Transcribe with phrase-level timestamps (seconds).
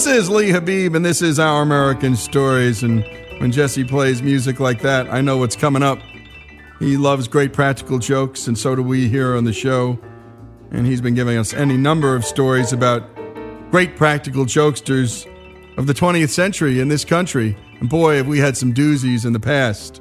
[0.00, 2.82] This is Lee Habib, and this is Our American Stories.
[2.82, 3.04] And
[3.38, 5.98] when Jesse plays music like that, I know what's coming up.
[6.78, 9.98] He loves great practical jokes, and so do we here on the show.
[10.70, 13.14] And he's been giving us any number of stories about
[13.70, 15.26] great practical jokesters
[15.76, 17.54] of the 20th century in this country.
[17.80, 20.00] And boy, have we had some doozies in the past.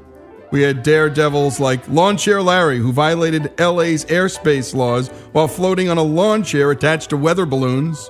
[0.49, 5.97] We had daredevils like Lawn Chair Larry, who violated LA's airspace laws while floating on
[5.97, 8.09] a lawn chair attached to weather balloons.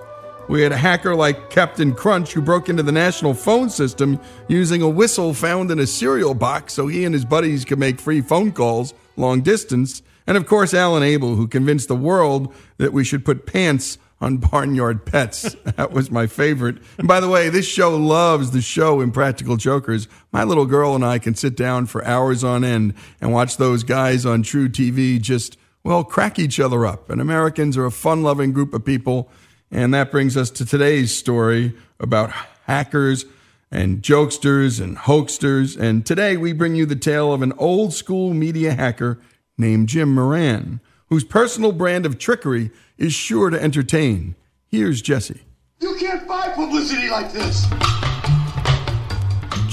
[0.49, 4.81] We had a hacker like Captain Crunch who broke into the national phone system using
[4.81, 8.21] a whistle found in a cereal box so he and his buddies could make free
[8.21, 10.01] phone calls long distance.
[10.25, 14.37] And of course, Alan Abel, who convinced the world that we should put pants on
[14.51, 15.55] barnyard pets.
[15.65, 16.79] that was my favorite.
[16.97, 20.07] And by the way, this show loves the show Impractical Jokers.
[20.31, 23.83] My little girl and I can sit down for hours on end and watch those
[23.83, 27.11] guys on truTV just, well, crack each other up.
[27.11, 29.29] And Americans are a fun loving group of people
[29.71, 32.31] and that brings us to today's story about
[32.65, 33.25] hackers
[33.71, 35.77] and jokesters and hoaxsters.
[35.77, 39.19] And today we bring you the tale of an old school media hacker
[39.57, 44.35] named Jim Moran, whose personal brand of trickery is sure to entertain.
[44.67, 45.41] Here's Jesse.
[45.79, 47.65] You can't buy publicity like this.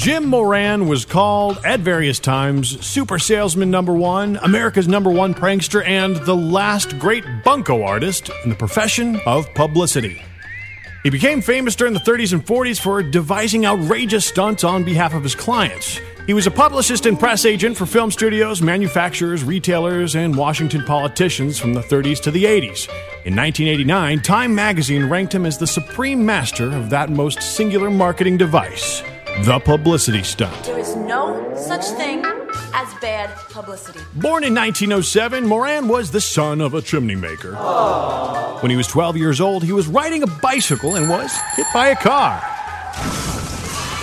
[0.06, 5.84] Jim Moran was called at various times Super Salesman Number One, America's Number One Prankster,
[5.84, 10.22] and the last great bunco artist in the profession of publicity.
[11.02, 15.24] He became famous during the 30s and 40s for devising outrageous stunts on behalf of
[15.24, 15.98] his clients.
[16.28, 21.58] He was a publicist and press agent for film studios, manufacturers, retailers, and Washington politicians
[21.58, 22.88] from the 30s to the 80s.
[23.24, 28.36] In 1989, Time magazine ranked him as the supreme master of that most singular marketing
[28.36, 29.02] device
[29.44, 30.64] the publicity stunt.
[30.64, 32.24] There is no such thing
[32.72, 34.00] as bad publicity.
[34.14, 37.52] Born in 1907, Moran was the son of a chimney maker.
[37.52, 38.62] Aww.
[38.62, 41.88] When he was 12 years old, he was riding a bicycle and was hit by
[41.88, 42.42] a car.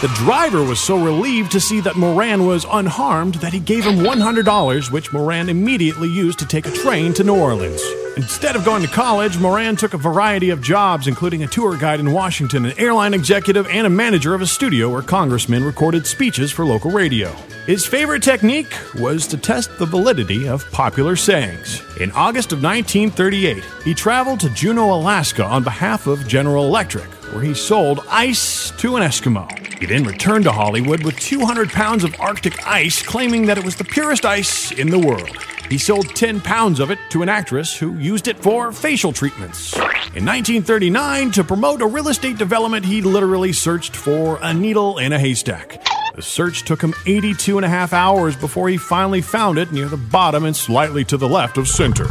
[0.03, 3.99] The driver was so relieved to see that Moran was unharmed that he gave him
[3.99, 7.81] $100, which Moran immediately used to take a train to New Orleans.
[8.17, 12.01] Instead of going to college, Moran took a variety of jobs, including a tour guide
[12.01, 16.51] in Washington, an airline executive, and a manager of a studio where congressmen recorded speeches
[16.51, 17.31] for local radio.
[17.65, 21.81] His favorite technique was to test the validity of popular sayings.
[22.01, 27.41] In August of 1938, he traveled to Juneau, Alaska on behalf of General Electric, where
[27.41, 29.62] he sold ice to an Eskimo.
[29.83, 33.75] He then returned to Hollywood with 200 pounds of Arctic ice, claiming that it was
[33.75, 35.35] the purest ice in the world.
[35.69, 39.73] He sold 10 pounds of it to an actress who used it for facial treatments.
[39.73, 45.11] In 1939, to promote a real estate development, he literally searched for a needle in
[45.11, 45.83] a haystack.
[46.15, 49.89] The search took him 82 and a half hours before he finally found it near
[49.89, 52.05] the bottom and slightly to the left of center.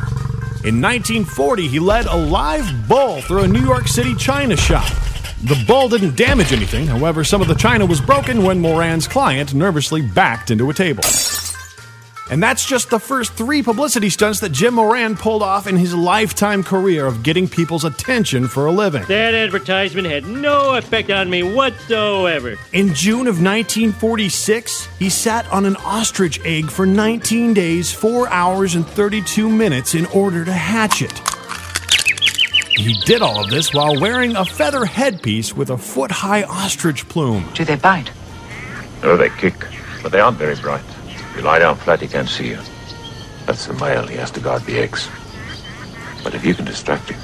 [0.63, 4.93] In 1940, he led a live bull through a New York City china shop.
[5.45, 9.55] The bull didn't damage anything, however, some of the china was broken when Moran's client
[9.55, 11.03] nervously backed into a table.
[12.31, 15.95] And that's just the first three publicity stunts that Jim Moran pulled off in his
[15.95, 19.03] lifetime career of getting people's attention for a living.
[19.07, 22.57] That advertisement had no effect on me whatsoever.
[22.73, 28.77] In June of 1946, he sat on an ostrich egg for 19 days, 4 hours,
[28.77, 31.32] and 32 minutes in order to hatch it.
[32.77, 37.07] He did all of this while wearing a feather headpiece with a foot high ostrich
[37.09, 37.49] plume.
[37.55, 38.11] Do they bite?
[39.03, 39.67] No, they kick,
[40.03, 40.85] but they aren't very bright.
[41.07, 42.59] If you lie down flat, he can't see you.
[43.47, 44.07] That's the male.
[44.07, 45.09] He has to guard the eggs.
[46.25, 47.21] But if you can distract him.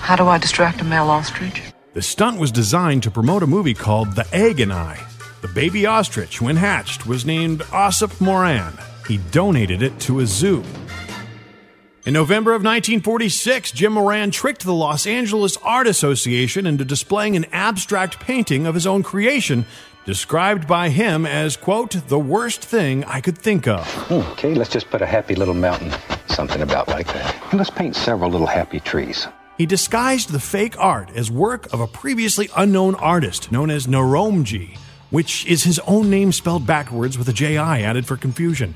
[0.00, 1.62] How do I distract a male ostrich?
[1.92, 4.98] The stunt was designed to promote a movie called The Egg and I.
[5.42, 8.72] The baby ostrich, when hatched, was named Ossip Moran.
[9.06, 10.64] He donated it to a zoo.
[12.10, 17.46] In November of 1946, Jim Moran tricked the Los Angeles Art Association into displaying an
[17.52, 19.64] abstract painting of his own creation,
[20.04, 23.86] described by him as, quote, the worst thing I could think of.
[24.08, 25.92] Hmm, okay, let's just put a happy little mountain,
[26.26, 27.32] something about like that.
[27.52, 29.28] And let's paint several little happy trees.
[29.56, 34.76] He disguised the fake art as work of a previously unknown artist known as Naromji,
[35.10, 38.74] which is his own name spelled backwards with a J-I added for confusion.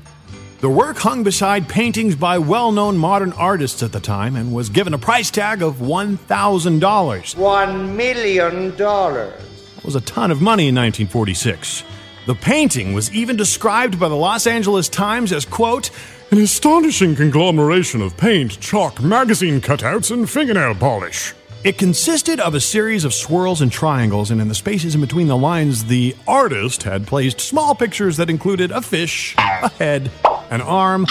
[0.61, 4.69] The work hung beside paintings by well known modern artists at the time and was
[4.69, 7.37] given a price tag of $1,000.
[7.37, 9.33] One million dollars.
[9.75, 11.83] That was a ton of money in 1946.
[12.25, 15.91] The painting was even described by the Los Angeles Times as, quote,
[16.31, 21.35] an astonishing conglomeration of paint, chalk, magazine cutouts, and fingernail polish.
[21.63, 25.27] It consisted of a series of swirls and triangles, and in the spaces in between
[25.27, 30.11] the lines, the artist had placed small pictures that included a fish, a head,
[30.49, 31.05] an arm,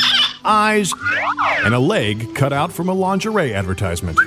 [0.45, 0.93] eyes,
[1.65, 4.19] and a leg cut out from a lingerie advertisement.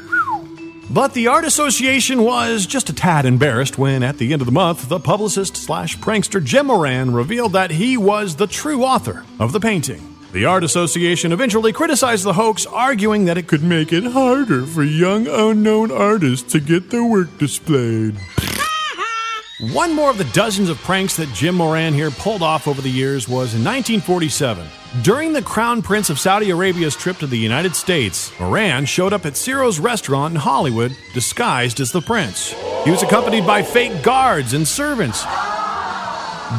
[0.89, 4.53] But the Art Association was just a tad embarrassed when, at the end of the
[4.53, 9.51] month, the publicist slash prankster Jim Moran revealed that he was the true author of
[9.51, 10.15] the painting.
[10.31, 14.83] The Art Association eventually criticized the hoax, arguing that it could make it harder for
[14.83, 18.15] young unknown artists to get their work displayed.
[19.59, 22.91] One more of the dozens of pranks that Jim Moran here pulled off over the
[22.91, 24.67] years was in 1947.
[25.01, 29.25] During the Crown Prince of Saudi Arabia's trip to the United States, Moran showed up
[29.25, 32.53] at Ciro's restaurant in Hollywood disguised as the prince.
[32.83, 35.25] He was accompanied by fake guards and servants.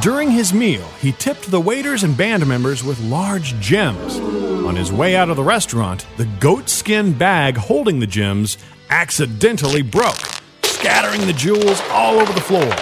[0.02, 4.18] During his meal, he tipped the waiters and band members with large gems.
[4.18, 8.58] On his way out of the restaurant, the goatskin bag holding the gems
[8.90, 10.18] accidentally broke,
[10.78, 12.72] scattering the jewels all over the floor.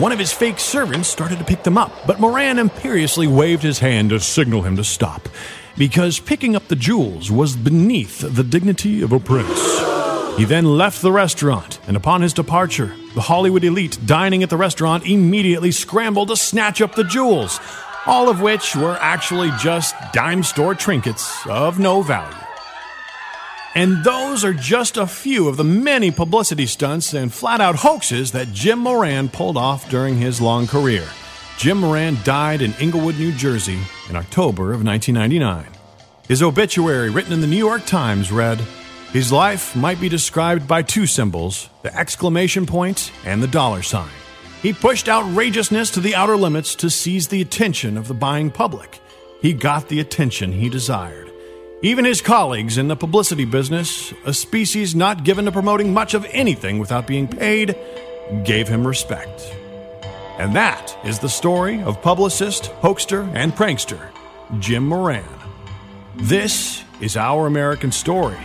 [0.00, 3.78] One of his fake servants started to pick them up, but Moran imperiously waved his
[3.78, 5.28] hand to signal him to stop,
[5.78, 9.80] because picking up the jewels was beneath the dignity of a prince.
[10.36, 14.56] He then left the restaurant, and upon his departure, the Hollywood elite dining at the
[14.56, 17.60] restaurant immediately scrambled to snatch up the jewels,
[18.06, 22.51] all of which were actually just dime store trinkets of no value.
[23.74, 28.32] And those are just a few of the many publicity stunts and flat out hoaxes
[28.32, 31.06] that Jim Moran pulled off during his long career.
[31.56, 33.78] Jim Moran died in Englewood, New Jersey
[34.10, 35.66] in October of 1999.
[36.28, 38.58] His obituary, written in the New York Times, read
[39.12, 44.10] His life might be described by two symbols the exclamation point and the dollar sign.
[44.60, 49.00] He pushed outrageousness to the outer limits to seize the attention of the buying public.
[49.40, 51.31] He got the attention he desired.
[51.84, 56.24] Even his colleagues in the publicity business, a species not given to promoting much of
[56.30, 57.76] anything without being paid,
[58.44, 59.52] gave him respect.
[60.38, 64.10] And that is the story of publicist, hoaxer, and prankster
[64.60, 65.24] Jim Moran.
[66.14, 68.38] This is Our American Stories.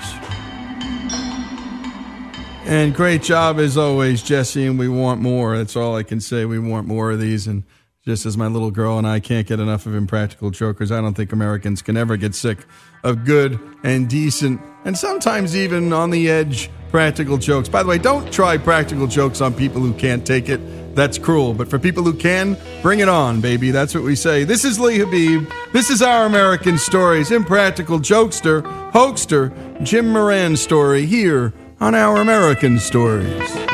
[2.65, 4.65] And great job as always, Jesse.
[4.65, 5.55] And we want more.
[5.59, 6.45] That's all I can say.
[6.45, 7.45] We want more of these.
[7.45, 7.65] And
[8.03, 11.13] just as my little girl and I can't get enough of impractical jokers, I don't
[11.13, 12.65] think Americans can ever get sick
[13.03, 17.67] of good and decent and sometimes even on the edge practical jokes.
[17.67, 20.95] By the way, don't try practical jokes on people who can't take it.
[20.95, 21.53] That's cruel.
[21.53, 23.71] But for people who can, bring it on, baby.
[23.71, 24.45] That's what we say.
[24.45, 25.47] This is Lee Habib.
[25.73, 27.31] This is Our American Stories.
[27.31, 29.51] Impractical jokester, hoaxer,
[29.83, 33.66] Jim Moran story here on Our American Stories.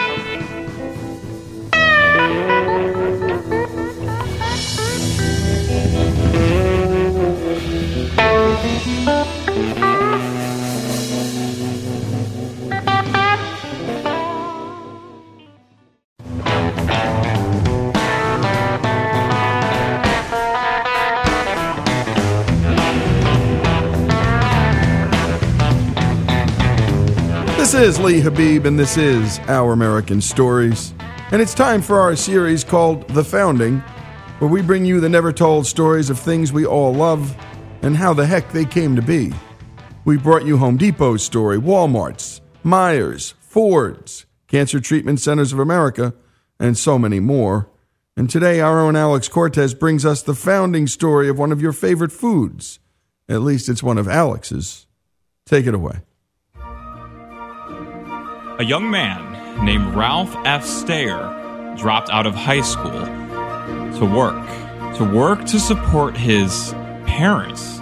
[28.04, 30.94] Lee Habib, and this is Our American Stories.
[31.32, 33.80] And it's time for our series called The Founding,
[34.40, 37.34] where we bring you the never told stories of things we all love
[37.82, 39.32] and how the heck they came to be.
[40.04, 46.14] We brought you Home Depot's story, Walmart's, Meijer's, Ford's, Cancer Treatment Centers of America,
[46.60, 47.70] and so many more.
[48.18, 51.72] And today, our own Alex Cortez brings us the founding story of one of your
[51.72, 52.80] favorite foods.
[53.30, 54.88] At least it's one of Alex's.
[55.46, 56.01] Take it away.
[58.60, 60.63] A young man named Ralph F.
[60.63, 62.91] Stayer dropped out of high school
[63.98, 64.45] to work.
[64.98, 66.72] To work to support his
[67.07, 67.79] parents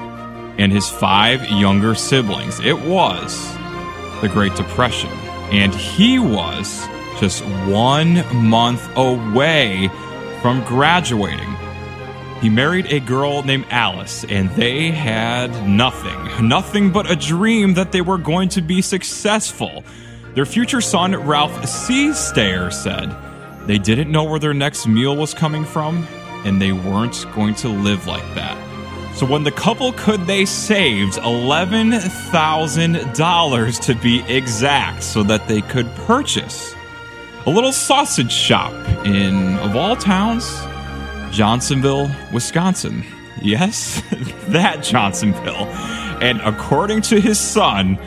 [0.58, 2.62] and his five younger siblings.
[2.62, 3.54] It was
[4.22, 5.10] the Great Depression.
[5.52, 6.88] And he was
[7.20, 9.90] just one month away
[10.42, 11.54] from graduating.
[12.40, 16.48] He married a girl named Alice, and they had nothing.
[16.48, 19.84] Nothing but a dream that they were going to be successful.
[20.34, 22.14] Their future son, Ralph C.
[22.14, 23.14] Stayer, said
[23.68, 26.08] they didn't know where their next meal was coming from,
[26.46, 28.58] and they weren't going to live like that.
[29.16, 35.94] So when the couple could, they saved $11,000 to be exact so that they could
[36.08, 36.74] purchase
[37.46, 38.72] a little sausage shop
[39.06, 40.50] in, of all towns,
[41.32, 43.04] Johnsonville, Wisconsin.
[43.42, 44.02] Yes,
[44.48, 45.68] that Johnsonville.
[46.22, 47.98] And according to his son,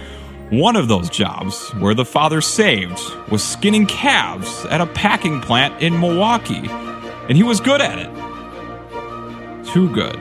[0.59, 5.83] one of those jobs where the father saved was skinning calves at a packing plant
[5.83, 6.69] in Milwaukee.
[7.29, 9.67] And he was good at it.
[9.67, 10.17] Too good.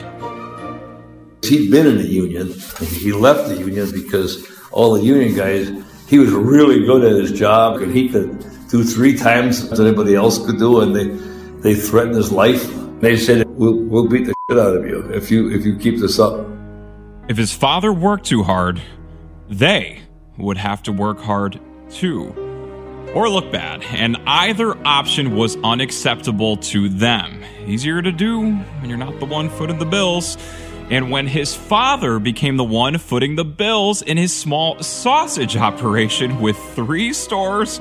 [1.44, 2.54] He'd been in the union.
[2.80, 5.70] He left the union because all the union guys,
[6.08, 10.16] he was really good at his job and he could do three times what anybody
[10.16, 10.82] else could do.
[10.82, 11.08] And they,
[11.62, 12.66] they threatened his life.
[13.02, 16.00] They said, we'll, we'll beat the shit out of you if you, if you keep
[16.00, 16.48] this up.
[17.28, 18.82] If his father worked too hard,
[19.50, 20.03] they
[20.38, 21.60] would have to work hard
[21.90, 22.34] too,
[23.14, 27.44] or look bad, and either option was unacceptable to them.
[27.68, 30.38] Easier to do when you're not the one footing the bills.
[30.90, 36.42] And when his father became the one footing the bills in his small sausage operation
[36.42, 37.80] with three stores,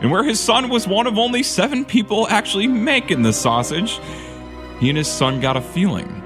[0.00, 4.00] and where his son was one of only seven people actually making the sausage,
[4.80, 6.22] he and his son got a feeling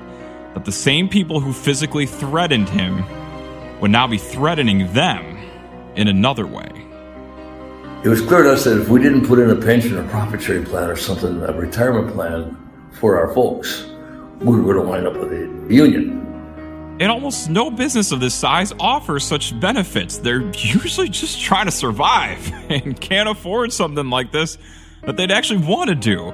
[0.54, 3.04] that the same people who physically threatened him
[3.80, 5.35] would now be threatening them
[5.96, 6.68] in another way.
[8.04, 10.40] It was clear to us that if we didn't put in a pension or profit
[10.40, 12.56] sharing plan or something, a retirement plan
[12.92, 13.86] for our folks,
[14.38, 16.22] we were going to wind up with a union.
[17.00, 20.18] And almost no business of this size offers such benefits.
[20.18, 24.56] They're usually just trying to survive and can't afford something like this
[25.02, 26.32] that they'd actually want to do.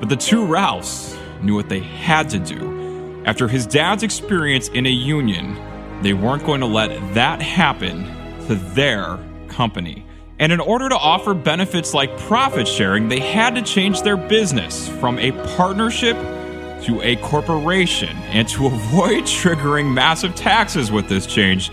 [0.00, 3.22] But the two Ralphs knew what they had to do.
[3.26, 5.56] After his dad's experience in a union,
[6.02, 8.04] they weren't going to let that happen
[8.46, 10.04] to their company.
[10.38, 14.88] And in order to offer benefits like profit sharing, they had to change their business
[14.88, 16.16] from a partnership
[16.84, 18.14] to a corporation.
[18.28, 21.70] And to avoid triggering massive taxes with this change,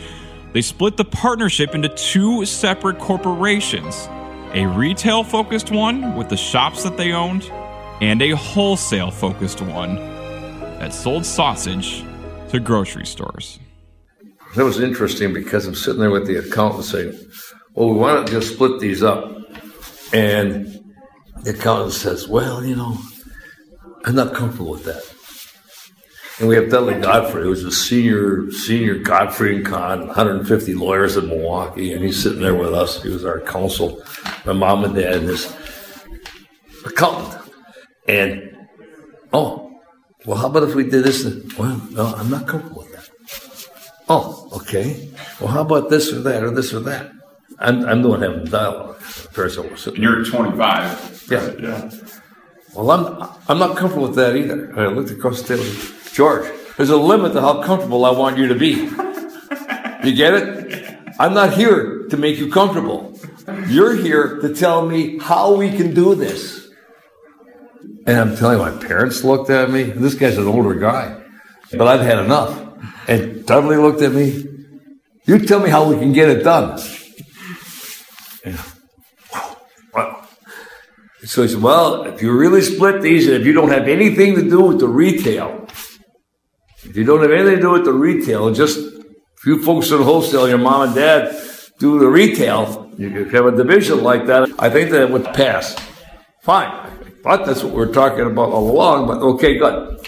[0.53, 4.07] they split the partnership into two separate corporations
[4.53, 7.51] a retail focused one with the shops that they owned,
[8.01, 12.03] and a wholesale focused one that sold sausage
[12.49, 13.59] to grocery stores.
[14.55, 17.19] That was interesting because I'm sitting there with the accountant saying,
[17.73, 19.35] Well, we want to just split these up.
[20.13, 20.93] And
[21.41, 22.97] the accountant says, Well, you know,
[24.05, 25.03] I'm not comfortable with that.
[26.39, 31.29] And we have Dudley Godfrey, who's a senior, senior Godfrey and Kahn, 150 lawyers in
[31.29, 33.01] Milwaukee, and he's sitting there with us.
[33.01, 34.03] He was our counsel,
[34.45, 35.51] my mom and dad, and his
[36.85, 37.39] accountant.
[38.07, 38.67] And,
[39.31, 39.79] oh,
[40.25, 41.23] well, how about if we did this?
[41.57, 42.92] Well, no, I'm not comfortable with.
[44.15, 45.09] Oh, okay.
[45.39, 47.11] Well, how about this or that or this or that?
[47.57, 49.01] I'm, I'm the one having dialogue.
[49.35, 51.27] And you're 25.
[51.31, 51.51] Yeah.
[51.59, 51.91] Yeah.
[52.75, 54.65] Well, I'm I'm not comfortable with that either.
[54.65, 55.63] And I looked across the table.
[55.63, 56.45] and said, George,
[56.77, 58.73] there's a limit to how comfortable I want you to be.
[60.05, 60.97] You get it?
[61.19, 63.17] I'm not here to make you comfortable.
[63.67, 66.69] You're here to tell me how we can do this.
[68.05, 69.83] And I'm telling you, my parents looked at me.
[69.83, 71.19] This guy's an older guy,
[71.71, 72.62] but I've had enough.
[73.07, 74.45] And Dudley looked at me.
[75.25, 76.79] You tell me how we can get it done.
[79.93, 80.27] Wow.
[81.25, 84.35] So he said, Well, if you really split these, and if you don't have anything
[84.35, 85.67] to do with the retail,
[86.83, 89.03] if you don't have anything to do with the retail, just a
[89.37, 91.35] few folks in wholesale, your mom and dad
[91.79, 95.75] do the retail, you could have a division like that, I think that would pass.
[96.41, 96.91] Fine.
[97.23, 100.05] But that's what we're talking about all along, but okay, good.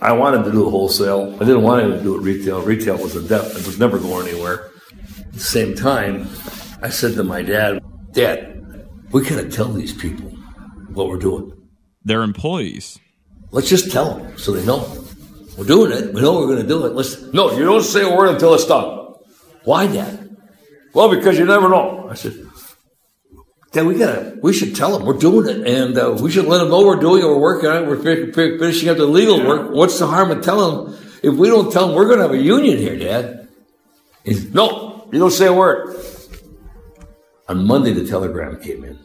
[0.00, 1.34] I wanted to do a wholesale.
[1.34, 2.62] I didn't want to do it retail.
[2.62, 3.50] Retail was a death.
[3.58, 4.70] It was never going anywhere.
[5.18, 6.28] At the same time,
[6.82, 10.30] I said to my dad, Dad, we gotta tell these people
[10.92, 11.52] what we're doing.
[12.04, 12.98] They're employees.
[13.50, 15.04] Let's just tell them so they know.
[15.56, 16.14] We're doing it.
[16.14, 16.92] We know we're going to do it.
[16.94, 17.20] Let's.
[17.32, 19.14] No, you don't say a word until it's done.
[19.64, 20.36] Why, Dad?
[20.94, 22.08] Well, because you never know.
[22.08, 22.47] I said,
[23.72, 24.38] Dad, we gotta.
[24.42, 27.00] We should tell them we're doing it, and uh, we should let them know we're
[27.00, 27.26] doing it.
[27.26, 27.86] We're working on it.
[27.88, 29.70] We're fi- fi- finishing up the legal work.
[29.70, 30.98] What's the harm in telling them?
[31.22, 33.48] If we don't tell them, we're going to have a union here, Dad.
[34.24, 35.96] He said, no, you don't say a word.
[37.48, 38.98] On Monday, the telegram came in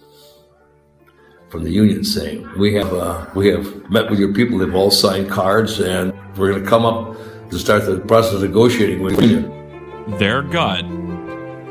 [1.49, 4.57] from the union saying, "We have uh, we have met with your people.
[4.57, 7.15] They've all signed cards, and we're going to come up
[7.51, 10.83] to start the process of negotiating with the union." Their gut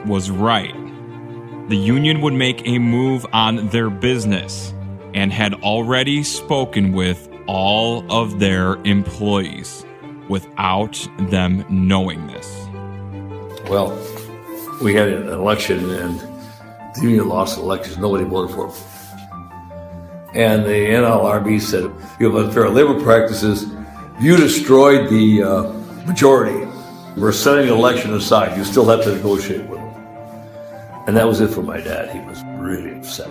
[0.06, 0.74] was right.
[1.68, 4.74] The union would make a move on their business
[5.14, 9.84] and had already spoken with all of their employees
[10.28, 12.48] without them knowing this.
[13.68, 13.96] Well,
[14.82, 16.18] we had an election, and
[16.94, 17.98] the union lost the elections.
[17.98, 18.76] Nobody voted for them.
[20.34, 21.84] And the NLRB said,
[22.18, 23.66] you have unfair labor practices.
[24.20, 25.62] You destroyed the uh,
[26.06, 26.66] majority.
[27.16, 28.56] We're setting the election aside.
[28.56, 29.81] You still have to negotiate with.
[31.06, 32.10] And that was it for my dad.
[32.10, 33.30] He was really upset.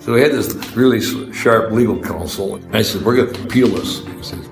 [0.00, 1.00] So we had this really
[1.32, 2.60] sharp legal counsel.
[2.72, 4.04] I said, we're going to appeal this.
[4.04, 4.48] He says,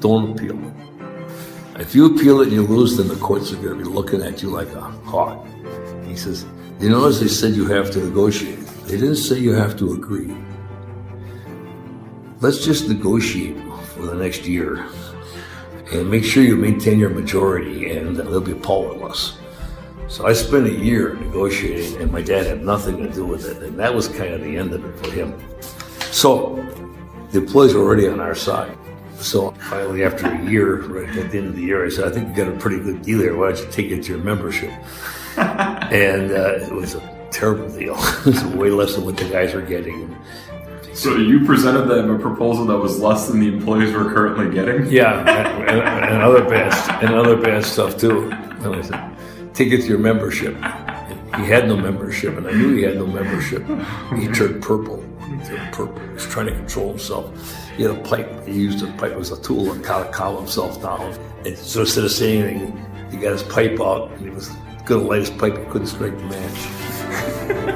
[0.00, 1.80] don't appeal it.
[1.80, 4.22] If you appeal it and you lose, then the courts are going to be looking
[4.22, 5.46] at you like a hawk.
[6.06, 6.44] He says,
[6.78, 8.58] you notice they said you have to negotiate.
[8.86, 10.36] They didn't say you have to agree.
[12.40, 13.56] Let's just negotiate
[13.94, 14.86] for the next year
[15.92, 19.38] and make sure you maintain your majority and they'll be powerless.
[20.10, 23.62] So I spent a year negotiating and my dad had nothing to do with it.
[23.62, 25.40] And that was kind of the end of it for him.
[26.10, 26.56] So
[27.30, 28.76] the employees were already on our side.
[29.20, 32.10] So finally, after a year, right at the end of the year, I said, I
[32.10, 33.36] think you got a pretty good deal here.
[33.36, 34.72] Why don't you take it to your membership?
[35.36, 37.94] and uh, it was a terrible deal.
[37.98, 40.16] it was way less than what the guys were getting.
[40.92, 44.86] So you presented them a proposal that was less than the employees were currently getting?
[44.86, 48.28] Yeah, and, and, and other bad and other bad stuff too.
[48.32, 49.16] And I said,
[49.54, 50.54] take it to your membership.
[51.36, 53.62] He had no membership, and I knew he had no membership.
[54.18, 55.02] He turned purple.
[55.28, 55.98] He turned purple.
[56.00, 57.32] He was trying to control himself.
[57.76, 58.46] He had a pipe.
[58.46, 61.14] He used a pipe as a tool to kind of calm himself down.
[61.46, 64.48] And so instead of saying anything, he got his pipe out, and he was
[64.84, 65.56] going to light his pipe.
[65.56, 66.58] He couldn't strike the match.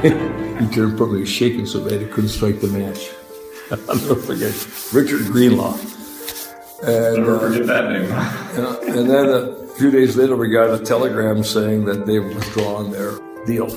[0.60, 1.14] he turned purple.
[1.14, 3.10] He was shaking so bad he couldn't strike the match.
[3.88, 4.52] I'll never forget
[4.92, 5.78] Richard Greenlaw.
[6.82, 8.10] And, Never forget that name.
[8.12, 12.06] and, uh, and then uh, a few days later, we got a telegram saying that
[12.06, 13.68] they've withdrawn their deal,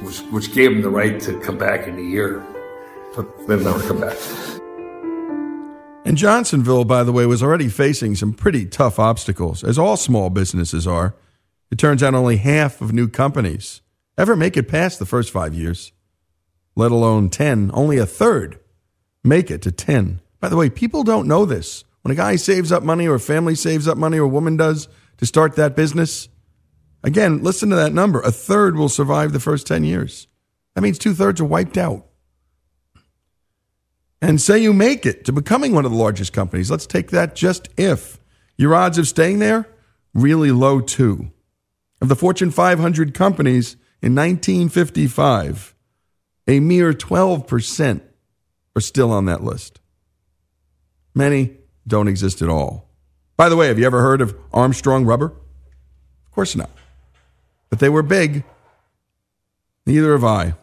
[0.00, 2.44] which, which gave them the right to come back in a year.
[3.14, 4.16] But they've never come back.
[6.04, 10.28] And Johnsonville, by the way, was already facing some pretty tough obstacles, as all small
[10.28, 11.14] businesses are.
[11.70, 13.80] It turns out only half of new companies
[14.16, 15.92] ever make it past the first five years,
[16.74, 17.70] let alone 10.
[17.72, 18.58] Only a third
[19.22, 20.20] make it to 10.
[20.40, 21.84] By the way, people don't know this.
[22.02, 24.56] When a guy saves up money or a family saves up money or a woman
[24.56, 26.28] does to start that business,
[27.04, 28.20] again, listen to that number.
[28.20, 30.26] A third will survive the first 10 years.
[30.74, 32.06] That means two thirds are wiped out.
[34.20, 36.70] And say you make it to becoming one of the largest companies.
[36.70, 38.18] Let's take that just if.
[38.56, 39.68] Your odds of staying there,
[40.14, 41.30] really low too.
[42.00, 45.74] Of the Fortune 500 companies in 1955,
[46.46, 48.00] a mere 12%
[48.74, 49.80] are still on that list.
[51.14, 51.56] Many
[51.86, 52.87] don't exist at all.
[53.38, 55.26] By the way, have you ever heard of Armstrong Rubber?
[55.26, 56.70] Of course not.
[57.70, 58.42] But they were big.
[59.86, 60.54] Neither have I.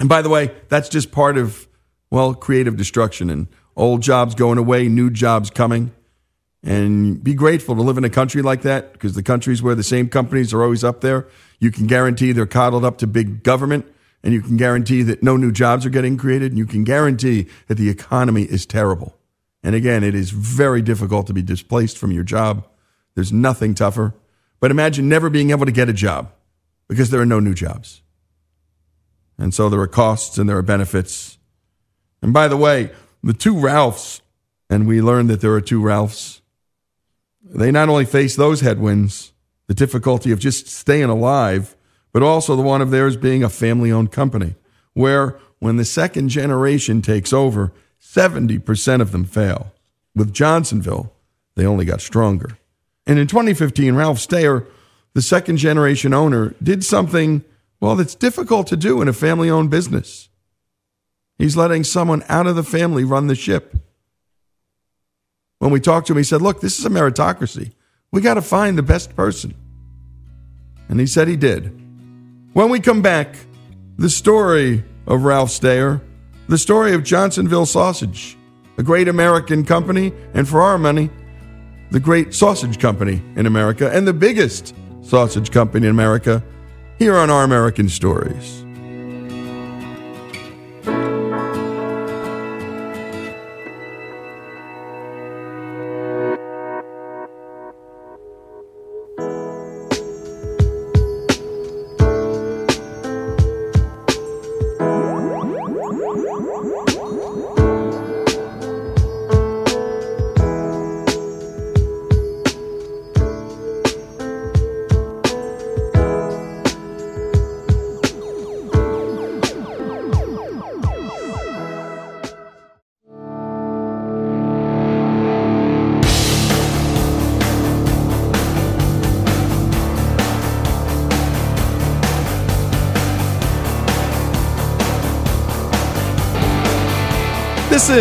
[0.00, 1.68] And by the way, that's just part of,
[2.10, 5.92] well, creative destruction and old jobs going away, new jobs coming.
[6.62, 9.82] And be grateful to live in a country like that because the countries where the
[9.82, 11.28] same companies are always up there,
[11.60, 13.84] you can guarantee they're coddled up to big government
[14.24, 17.46] and you can guarantee that no new jobs are getting created and you can guarantee
[17.66, 19.17] that the economy is terrible.
[19.62, 22.66] And again, it is very difficult to be displaced from your job.
[23.14, 24.14] There's nothing tougher.
[24.60, 26.32] But imagine never being able to get a job
[26.88, 28.02] because there are no new jobs.
[29.38, 31.38] And so there are costs and there are benefits.
[32.22, 32.90] And by the way,
[33.22, 34.20] the two Ralphs,
[34.68, 36.40] and we learned that there are two Ralphs,
[37.42, 39.32] they not only face those headwinds,
[39.68, 41.76] the difficulty of just staying alive,
[42.12, 44.54] but also the one of theirs being a family owned company,
[44.94, 49.72] where when the second generation takes over, 70% of them fail.
[50.14, 51.12] With Johnsonville,
[51.54, 52.58] they only got stronger.
[53.06, 54.66] And in 2015, Ralph Stayer,
[55.14, 57.44] the second generation owner, did something,
[57.80, 60.28] well, that's difficult to do in a family owned business.
[61.38, 63.74] He's letting someone out of the family run the ship.
[65.58, 67.72] When we talked to him, he said, Look, this is a meritocracy.
[68.10, 69.54] We got to find the best person.
[70.88, 71.66] And he said he did.
[72.52, 73.36] When we come back,
[73.98, 76.00] the story of Ralph Stayer,
[76.48, 78.36] the story of Johnsonville Sausage,
[78.78, 81.10] a great American company, and for our money,
[81.90, 86.42] the great sausage company in America and the biggest sausage company in America,
[86.98, 88.64] here on Our American Stories.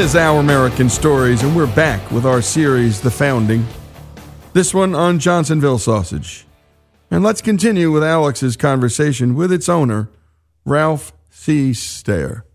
[0.08, 3.66] Is Our American Stories, and we're back with our series, The Founding.
[4.54, 6.46] This one on Johnsonville sausage.
[7.12, 10.10] And let's continue with Alex's conversation with its owner,
[10.64, 11.74] Ralph C.
[11.74, 12.46] Stayer.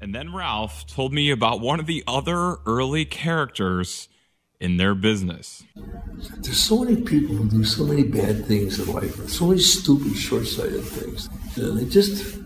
[0.00, 4.08] And then Ralph told me about one of the other early characters
[4.60, 5.64] in their business.
[6.36, 10.16] There's so many people who do so many bad things in life, so many stupid,
[10.16, 11.28] short sighted things.
[11.56, 12.36] And they just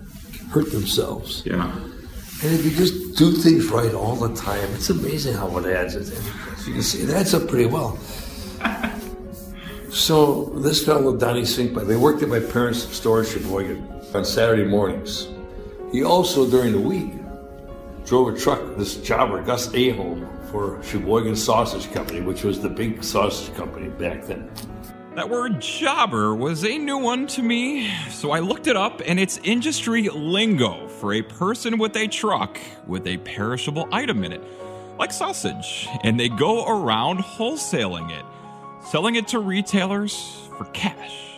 [0.52, 1.42] hurt themselves.
[1.44, 1.70] Yeah.
[2.42, 5.94] And if you just do things right all the time, it's amazing how it adds.
[5.94, 6.08] It.
[6.66, 7.96] You can see, it adds up pretty well.
[9.90, 14.64] So this fellow, Donnie Sinkby, they worked at my parents' store in Sheboygan on Saturday
[14.64, 15.28] mornings.
[15.92, 17.12] He also, during the week,
[18.06, 23.04] drove a truck, this jobber, Gus Aholm, for Sheboygan Sausage Company, which was the big
[23.04, 24.50] sausage company back then.
[25.14, 29.20] That word jobber was a new one to me, so I looked it up, and
[29.20, 34.42] it's industry lingo for a person with a truck with a perishable item in it,
[34.98, 38.24] like sausage, and they go around wholesaling it,
[38.86, 41.36] selling it to retailers for cash.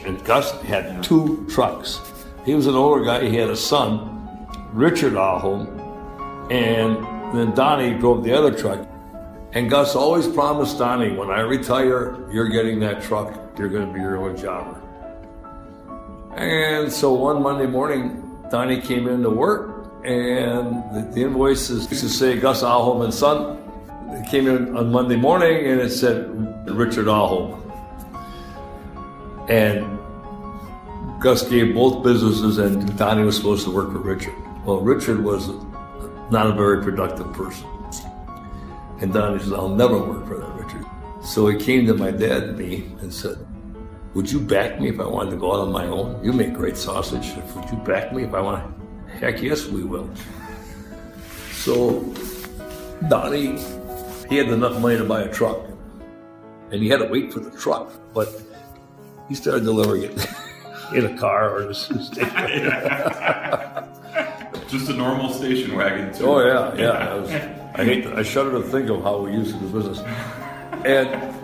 [0.00, 2.02] And Gus had two trucks.
[2.44, 5.66] He was an older guy, he had a son, Richard Ahom,
[6.52, 6.96] and
[7.34, 8.86] then Donnie drove the other truck.
[9.52, 13.34] And Gus always promised Donnie, when I retire, you're getting that truck.
[13.58, 14.82] You're going to be your own jobber.
[16.36, 22.02] And so one Monday morning, Donnie came in to work, and the, the invoices used
[22.02, 23.58] to say Gus Ahom and Son.
[24.10, 26.28] It came in on Monday morning, and it said
[26.70, 27.62] Richard Ahom.
[29.48, 29.98] And
[31.20, 34.34] Gus gave both businesses, and Donnie was supposed to work for Richard.
[34.66, 35.48] Well, Richard was
[36.30, 37.66] not a very productive person.
[39.00, 40.86] And Donnie says, I'll never work for that, Richard.
[41.22, 43.36] So he came to my dad and me and said,
[44.14, 46.22] Would you back me if I wanted to go out on my own?
[46.24, 47.32] You make great sausage.
[47.54, 49.18] Would you back me if I want to?
[49.18, 50.08] Heck yes, we will.
[51.52, 52.00] So
[53.08, 53.58] Donnie,
[54.28, 55.58] he had enough money to buy a truck.
[56.70, 58.28] And he had to wait for the truck, but
[59.28, 60.12] he started delivering it
[60.94, 61.90] in a car or just
[64.68, 66.26] Just a normal station wagon, too.
[66.26, 67.62] Oh yeah, yeah.
[67.76, 68.04] I, hate.
[68.04, 70.00] To, I shudder to think of how we used to do business.
[70.84, 71.34] And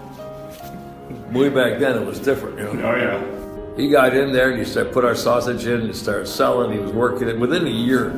[1.35, 2.59] way back then, it was different.
[2.59, 2.89] You know?
[2.89, 3.77] Oh yeah.
[3.77, 6.73] He got in there and he started put our sausage in and started selling.
[6.73, 8.11] He was working it within a year.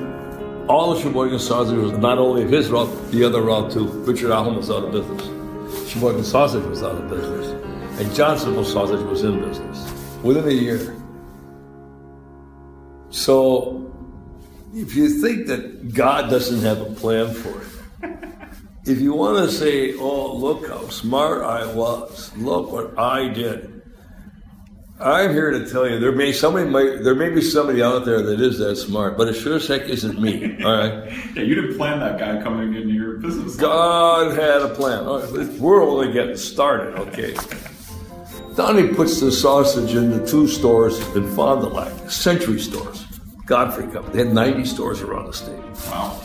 [0.68, 3.86] All the Sheboygan sausage was not only his route, the other route too.
[3.86, 5.90] Richard Allen was out of business.
[5.90, 7.48] Sheboygan sausage was out of business,
[8.00, 10.96] and Johnsonville sausage was in business within a year.
[13.10, 13.92] So
[14.72, 17.73] if you think that God doesn't have a plan for it,
[18.86, 23.82] if you want to say, oh, look how smart I was, look what I did,
[25.00, 28.22] I'm here to tell you there may somebody might there may be somebody out there
[28.22, 30.62] that is that smart, but it sure as heck isn't me.
[30.64, 31.12] All right.
[31.34, 33.56] Yeah, you didn't plan that guy coming into your business.
[33.56, 35.04] God had a plan.
[35.04, 37.34] Right, we're only getting started, okay.
[38.54, 43.04] Donnie puts the sausage into two stores in Fond du Lac, Sentry stores.
[43.46, 44.12] Godfrey Company.
[44.12, 45.58] They had 90 stores around the state.
[45.90, 46.20] Wow.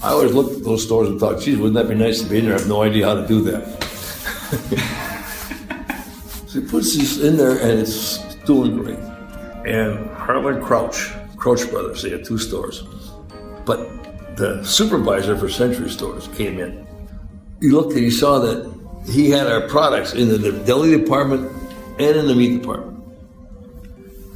[0.00, 2.38] I always looked at those stores and thought, geez, wouldn't that be nice to be
[2.38, 2.54] in there?
[2.54, 3.82] I have no idea how to do that.
[6.46, 8.98] so he puts this in there and it's doing great.
[9.66, 12.84] And Harlan Crouch, Crouch Brothers, they had two stores.
[13.66, 16.86] But the supervisor for Sentry Stores came in.
[17.60, 18.72] He looked and he saw that
[19.04, 21.50] he had our products in the deli department
[21.98, 23.02] and in the meat department.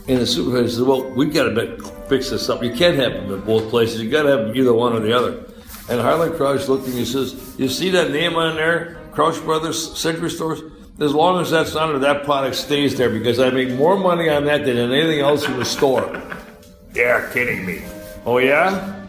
[0.09, 1.77] And the supervisor said, Well, we've got to
[2.09, 2.64] fix this up.
[2.64, 4.03] You can't have them in both places.
[4.03, 5.44] You've got to have them either one or the other.
[5.88, 9.01] And Harlan Crouch looked at me and says, You see that name on there?
[9.12, 10.62] Crouch Brothers Sentry Stores?
[11.01, 14.29] As long as that's on there, that product stays there because I make more money
[14.29, 16.23] on that than on anything else in the store.
[16.92, 17.83] They're kidding me.
[18.25, 19.01] Oh, yeah?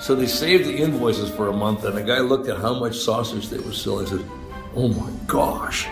[0.00, 2.96] So they saved the invoices for a month, and the guy looked at how much
[2.96, 4.30] sausage they were selling and said,
[4.74, 5.86] Oh my gosh,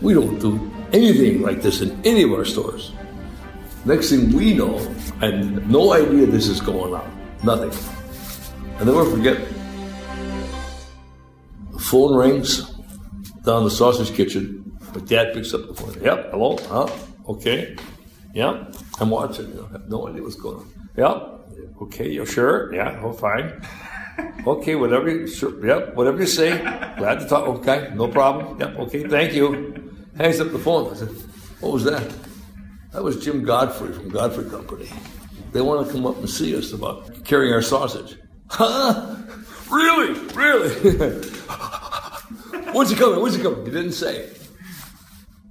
[0.00, 2.92] we don't do anything like this in any of our stores.
[3.84, 4.78] Next thing we know,
[5.20, 7.36] I had no idea this is going on.
[7.42, 7.72] Nothing.
[8.78, 9.40] and I never forget.
[11.82, 12.70] Phone rings
[13.44, 14.78] down the sausage kitchen.
[14.94, 16.00] My dad picks up the phone.
[16.02, 16.88] Yep, hello, huh?
[17.28, 17.76] Okay.
[18.34, 19.48] Yeah, I'm watching.
[19.48, 20.72] You know, I have no idea what's going on.
[20.96, 21.82] Yep.
[21.82, 22.72] Okay, you're sure?
[22.74, 23.60] Yeah, oh, fine.
[24.46, 26.58] Okay, whatever you, sure, yep, whatever you say.
[26.98, 27.46] Glad to talk.
[27.48, 28.60] Okay, no problem.
[28.60, 29.94] Yep, okay, thank you.
[30.18, 30.92] Hangs up the phone.
[30.92, 31.08] I said,
[31.60, 32.12] what was that?
[32.92, 34.88] That was Jim Godfrey from Godfrey Company.
[35.52, 38.18] They want to come up and see us about carrying our sausage.
[38.48, 39.16] Huh?
[39.72, 40.12] Really?
[40.34, 40.70] Really?
[42.72, 43.20] When's he coming?
[43.20, 43.64] When's he coming?
[43.64, 44.28] He didn't say.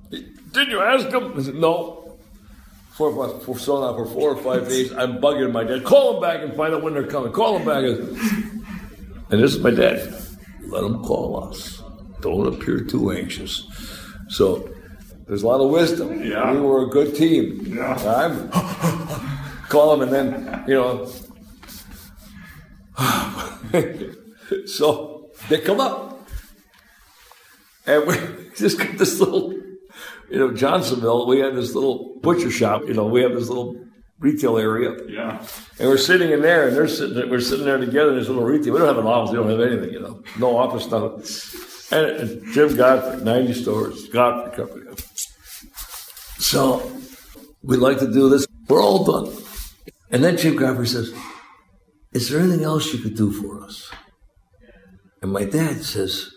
[0.09, 1.33] Didn't you ask him?
[1.37, 1.97] I said, no.
[2.91, 5.83] For, for so now for four or five days, I'm bugging my dad.
[5.83, 7.31] Call him back and find out when they're coming.
[7.31, 7.83] Call him back.
[7.83, 10.13] And this is my dad.
[10.65, 11.81] Let him call us.
[12.19, 13.67] Don't appear too anxious.
[14.27, 14.69] So
[15.25, 16.21] there's a lot of wisdom.
[16.23, 16.51] Yeah.
[16.51, 17.75] We were a good team.
[17.75, 17.95] Yeah.
[18.05, 18.49] I'm
[19.69, 21.09] call him and then, you know.
[24.65, 26.27] so they come up.
[27.85, 28.15] And we
[28.55, 29.53] just got this little,
[30.29, 33.75] you know, Johnsonville, we had this little butcher shop, you know, we have this little
[34.19, 34.95] retail area.
[35.07, 35.45] Yeah.
[35.79, 38.43] And we're sitting in there and they're sitting we're sitting there together in this little
[38.43, 38.73] retail.
[38.73, 40.23] We don't have an office, we don't have anything, you know.
[40.37, 41.23] No office, nothing.
[41.91, 44.95] And, and Jim Godfrey, 90 stores, Godfrey Company.
[46.37, 46.91] So
[47.63, 48.47] we'd like to do this.
[48.67, 49.35] We're all done.
[50.11, 51.13] And then Jim Godfrey says,
[52.13, 53.89] Is there anything else you could do for us?
[55.21, 56.33] And my dad says,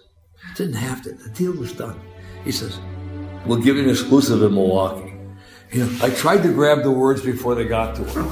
[0.55, 1.13] Didn't have to.
[1.13, 2.01] The deal was done.
[2.45, 2.79] He says,
[3.45, 5.15] We'll give you an exclusive in Milwaukee.
[5.73, 8.27] You know, I tried to grab the words before they got to him.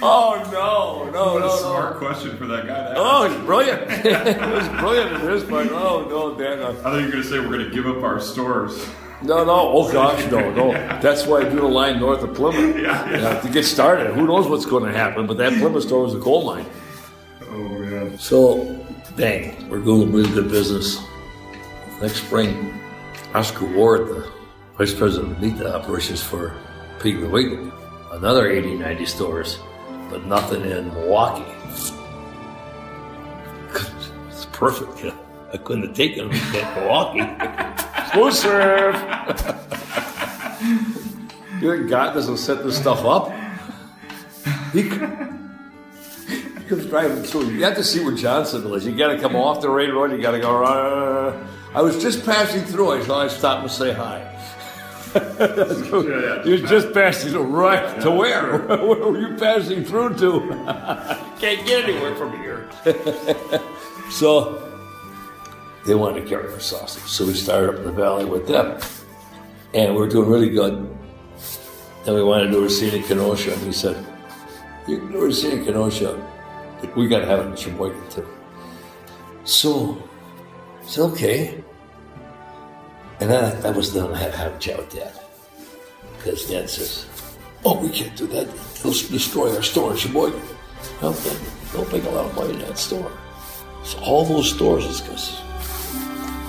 [0.00, 1.56] oh no, no, what no, a no.
[1.56, 2.94] smart question for that guy.
[2.94, 3.82] to Oh, it's brilliant.
[4.06, 5.66] it was brilliant in his part.
[5.72, 6.62] Oh no, Dan.
[6.62, 8.88] I thought you were going to say we're going to give up our stores.
[9.22, 9.72] No, no.
[9.72, 10.72] Oh gosh, no, no.
[11.00, 12.76] That's why I do the line north of Plymouth.
[12.82, 13.18] Yeah, yeah.
[13.18, 14.14] Yeah, to get started.
[14.14, 15.26] Who knows what's going to happen?
[15.26, 16.66] But that Plymouth store was a coal mine.
[17.50, 18.16] Oh man.
[18.18, 18.84] So,
[19.16, 20.98] dang, we're doing really good business.
[22.00, 22.78] Next spring,
[23.34, 24.30] Oscar Ward, the
[24.76, 26.54] vice president of meat operations for
[27.00, 27.72] Piggly Wiggly,
[28.12, 29.58] another 80, 90 stores,
[30.08, 31.44] but nothing in Milwaukee.
[34.30, 35.12] It's perfect.
[35.52, 37.77] I couldn't have taken him to Milwaukee.
[38.26, 38.94] Exclusive!
[41.60, 43.30] Your God doesn't set this stuff up.
[44.72, 44.90] He, he
[46.68, 47.50] comes driving through.
[47.50, 48.84] You have to see where Johnson was.
[48.84, 50.10] You got to come off the rail road.
[50.10, 50.64] You got to go.
[50.64, 52.92] Uh, I was just passing through.
[52.92, 54.24] I thought I'd stop and say hi.
[56.44, 57.44] you was just passing through.
[57.44, 58.58] Right to where?
[58.66, 60.40] Where were you passing through to?
[61.38, 62.68] Can't get anywhere from here.
[64.10, 64.67] so
[65.88, 67.02] they wanted to carry for sausage.
[67.04, 68.78] So we started up in the valley with them.
[69.72, 70.86] And we were doing really good.
[72.04, 73.54] Then we wanted to do Racine Kenosha.
[73.54, 73.96] And he said,
[74.86, 76.22] You can do Racine Kenosha,
[76.80, 78.28] but we got to have it in Sheboygan too.
[79.44, 79.96] So
[80.82, 81.64] I said, Okay.
[83.20, 84.12] And I, I was done.
[84.12, 85.12] I had to have a chat with Dad.
[86.18, 87.06] Because Dad says,
[87.64, 88.46] Oh, we can't do that.
[88.46, 90.42] It'll destroy our store in Sheboygan.
[91.00, 91.36] Well, then,
[91.72, 93.10] don't make a lot of money in that store.
[93.84, 95.40] So all those stores is because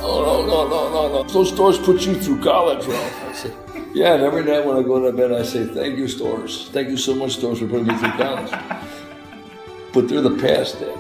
[0.01, 1.23] Oh, no, no, no, no, no.
[1.23, 3.23] Those stores put you through college, Ralph.
[3.25, 3.55] I said,
[3.93, 6.69] yeah, and every night when I go to bed, I say, thank you, stores.
[6.71, 8.51] Thank you so much, stores, for putting me through college.
[9.91, 10.95] But they're the past, Dad.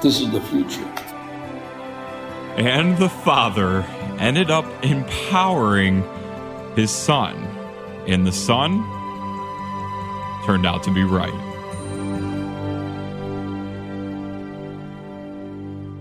[0.00, 0.84] This is the future.
[2.56, 3.82] And the father
[4.20, 6.04] ended up empowering
[6.76, 7.34] his son.
[8.06, 8.78] And the son
[10.46, 11.51] turned out to be right.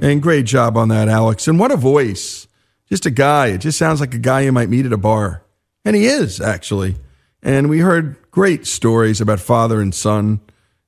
[0.02, 1.48] And great job on that, Alex.
[1.48, 2.48] And what a voice.
[2.90, 3.48] Just a guy.
[3.48, 5.44] It just sounds like a guy you might meet at a bar.
[5.86, 6.96] And he is, actually.
[7.44, 10.42] And we heard great stories about father and son.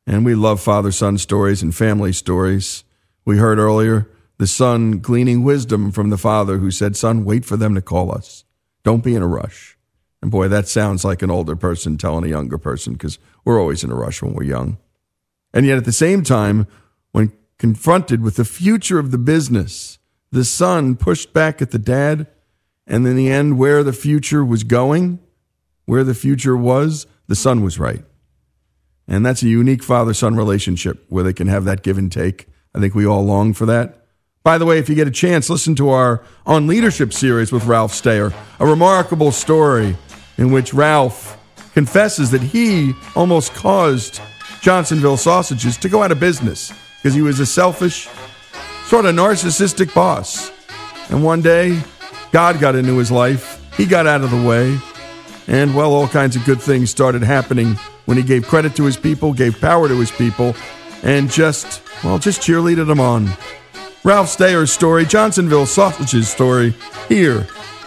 [0.05, 2.83] And we love father son stories and family stories.
[3.23, 7.55] We heard earlier the son gleaning wisdom from the father who said, Son, wait for
[7.55, 8.43] them to call us.
[8.83, 9.77] Don't be in a rush.
[10.21, 13.83] And boy, that sounds like an older person telling a younger person because we're always
[13.83, 14.77] in a rush when we're young.
[15.53, 16.67] And yet at the same time,
[17.11, 19.99] when confronted with the future of the business,
[20.31, 22.27] the son pushed back at the dad.
[22.85, 25.19] And in the end, where the future was going,
[25.85, 28.03] where the future was, the son was right.
[29.07, 32.47] And that's a unique father son relationship where they can have that give and take.
[32.75, 34.07] I think we all long for that.
[34.43, 37.65] By the way, if you get a chance, listen to our On Leadership series with
[37.65, 39.95] Ralph Stayer, a remarkable story
[40.37, 41.37] in which Ralph
[41.73, 44.19] confesses that he almost caused
[44.61, 48.07] Johnsonville Sausages to go out of business because he was a selfish,
[48.85, 50.53] sort of narcissistic boss.
[51.09, 51.81] And one day,
[52.31, 54.79] God got into his life, he got out of the way,
[55.47, 58.95] and well, all kinds of good things started happening when he gave credit to his
[58.95, 60.55] people, gave power to his people,
[61.03, 63.29] and just, well, just cheerleaded them on.
[64.05, 66.73] Ralph Stayer's story, Johnsonville Sausages story,
[67.09, 67.45] here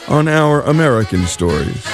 [0.09, 1.87] on our American Stories.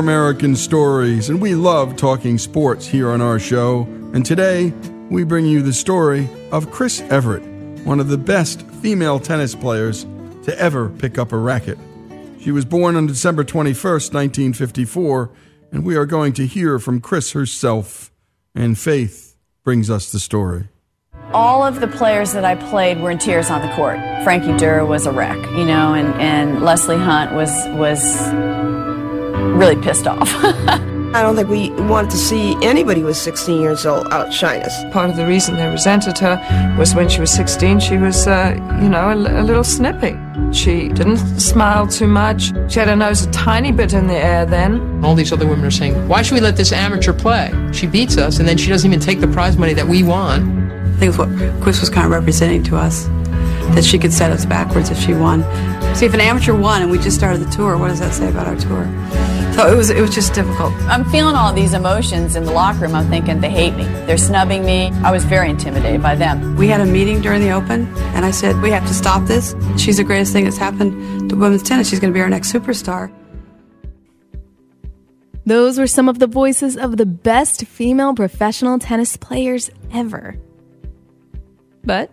[0.00, 3.82] American Stories, and we love talking sports here on our show.
[4.12, 4.72] And today,
[5.10, 7.42] we bring you the story of Chris Evert,
[7.84, 10.04] one of the best female tennis players
[10.44, 11.78] to ever pick up a racket.
[12.40, 15.30] She was born on December 21st, 1954,
[15.70, 18.10] and we are going to hear from Chris herself.
[18.54, 20.64] And Faith brings us the story.
[21.32, 23.98] all of the players that I played were in tears on the court.
[24.24, 28.02] Frankie Durr was a wreck, you know, and, and Lesley Hunt was was
[29.40, 30.28] really pissed off.
[31.12, 34.84] I don't think we wanted to see anybody who was 16 years old outshine us.
[34.92, 38.54] Part of the reason they resented her was when she was 16, she was, uh,
[38.80, 40.16] you know, a, a little snippy.
[40.52, 42.52] She didn't smile too much.
[42.70, 45.04] She had her nose a tiny bit in the air then.
[45.04, 47.52] All these other women are saying, why should we let this amateur play?
[47.72, 50.70] She beats us, and then she doesn't even take the prize money that we won.
[50.94, 51.28] I think it's what
[51.60, 53.06] Chris was kind of representing to us.
[53.74, 55.42] That she could set us backwards if she won.
[55.94, 58.28] See, if an amateur won and we just started the tour, what does that say
[58.28, 58.84] about our tour?
[59.54, 60.72] So it was, it was just difficult.
[60.84, 62.94] I'm feeling all these emotions in the locker room.
[62.94, 63.84] I'm thinking they hate me.
[64.06, 64.90] They're snubbing me.
[65.04, 66.56] I was very intimidated by them.
[66.56, 69.54] We had a meeting during the Open, and I said, we have to stop this.
[69.76, 71.90] She's the greatest thing that's happened to women's tennis.
[71.90, 73.12] She's going to be our next superstar.
[75.44, 80.38] Those were some of the voices of the best female professional tennis players ever.
[81.84, 82.10] But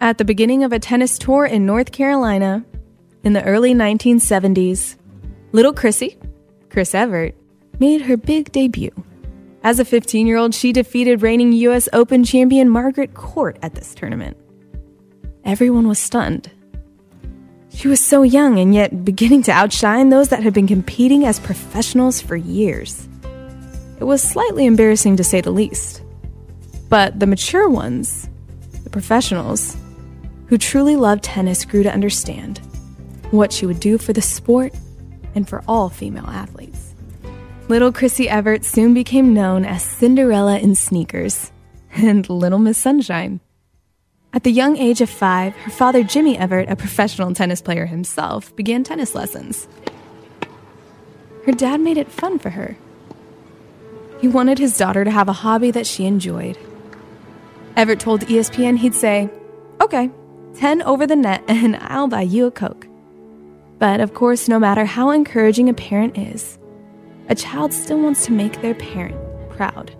[0.00, 2.64] at the beginning of a tennis tour in North Carolina
[3.22, 4.96] in the early 1970s,
[5.52, 6.16] little Chrissy,
[6.70, 7.34] Chris Evert,
[7.78, 8.92] made her big debut.
[9.62, 11.88] As a 15 year old, she defeated reigning U.S.
[11.92, 14.36] Open champion Margaret Court at this tournament.
[15.44, 16.50] Everyone was stunned.
[17.72, 21.38] She was so young and yet beginning to outshine those that had been competing as
[21.38, 23.06] professionals for years.
[24.00, 26.02] It was slightly embarrassing to say the least.
[26.88, 28.28] But the mature ones,
[28.82, 29.76] the professionals,
[30.46, 32.60] who truly loved tennis grew to understand
[33.30, 34.74] what she would do for the sport
[35.34, 36.94] and for all female athletes.
[37.68, 41.52] Little Chrissy Evert soon became known as Cinderella in sneakers
[41.92, 43.40] and Little Miss Sunshine.
[44.32, 48.54] At the young age of five, her father, Jimmy Evert, a professional tennis player himself,
[48.54, 49.66] began tennis lessons.
[51.46, 52.76] Her dad made it fun for her.
[54.20, 56.58] He wanted his daughter to have a hobby that she enjoyed.
[57.76, 59.30] Evert told ESPN he'd say,
[59.80, 60.10] Okay,
[60.56, 62.89] 10 over the net and I'll buy you a Coke.
[63.80, 66.58] But of course, no matter how encouraging a parent is,
[67.30, 69.16] a child still wants to make their parent
[69.48, 69.96] proud.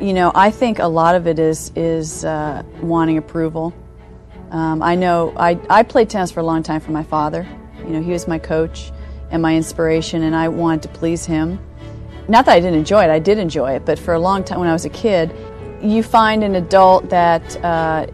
[0.00, 3.74] You know, I think a lot of it is is uh, wanting approval.
[4.52, 7.44] Um, I know I, I played tennis for a long time for my father.
[7.80, 8.92] You know, he was my coach
[9.32, 11.58] and my inspiration, and I wanted to please him.
[12.28, 14.60] Not that I didn't enjoy it, I did enjoy it, but for a long time
[14.60, 15.34] when I was a kid,
[15.82, 18.06] you find an adult that uh,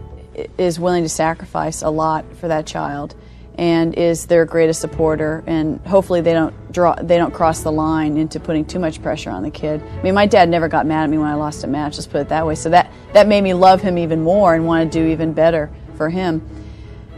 [0.57, 3.13] is willing to sacrifice a lot for that child
[3.57, 8.17] and is their greatest supporter and hopefully they don't draw they don't cross the line
[8.17, 9.81] into putting too much pressure on the kid.
[9.81, 12.07] I mean my dad never got mad at me when I lost a match, let's
[12.07, 12.55] put it that way.
[12.55, 15.71] So that that made me love him even more and want to do even better
[15.95, 16.47] for him.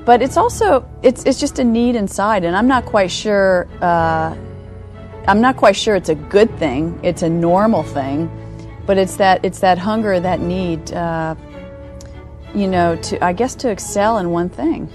[0.05, 4.35] But it's also it's it's just a need inside and I'm not quite sure uh,
[5.27, 6.97] I'm not quite sure it's a good thing.
[7.03, 8.31] It's a normal thing,
[8.85, 11.35] but it's that it's that hunger, that need, uh,
[12.55, 14.89] you know, to I guess to excel in one thing.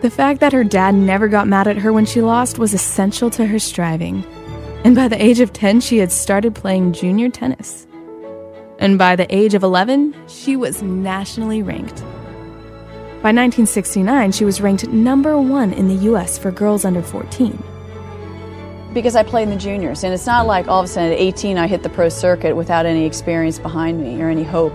[0.00, 3.28] The fact that her dad never got mad at her when she lost was essential
[3.30, 4.24] to her striving.
[4.82, 7.86] And by the age of 10, she had started playing junior tennis.
[8.78, 12.00] And by the age of 11, she was nationally ranked.
[13.20, 17.62] By 1969, she was ranked number one in the US for girls under 14.
[18.94, 21.18] Because I played in the juniors, and it's not like all of a sudden at
[21.18, 24.72] 18 I hit the pro circuit without any experience behind me or any hope.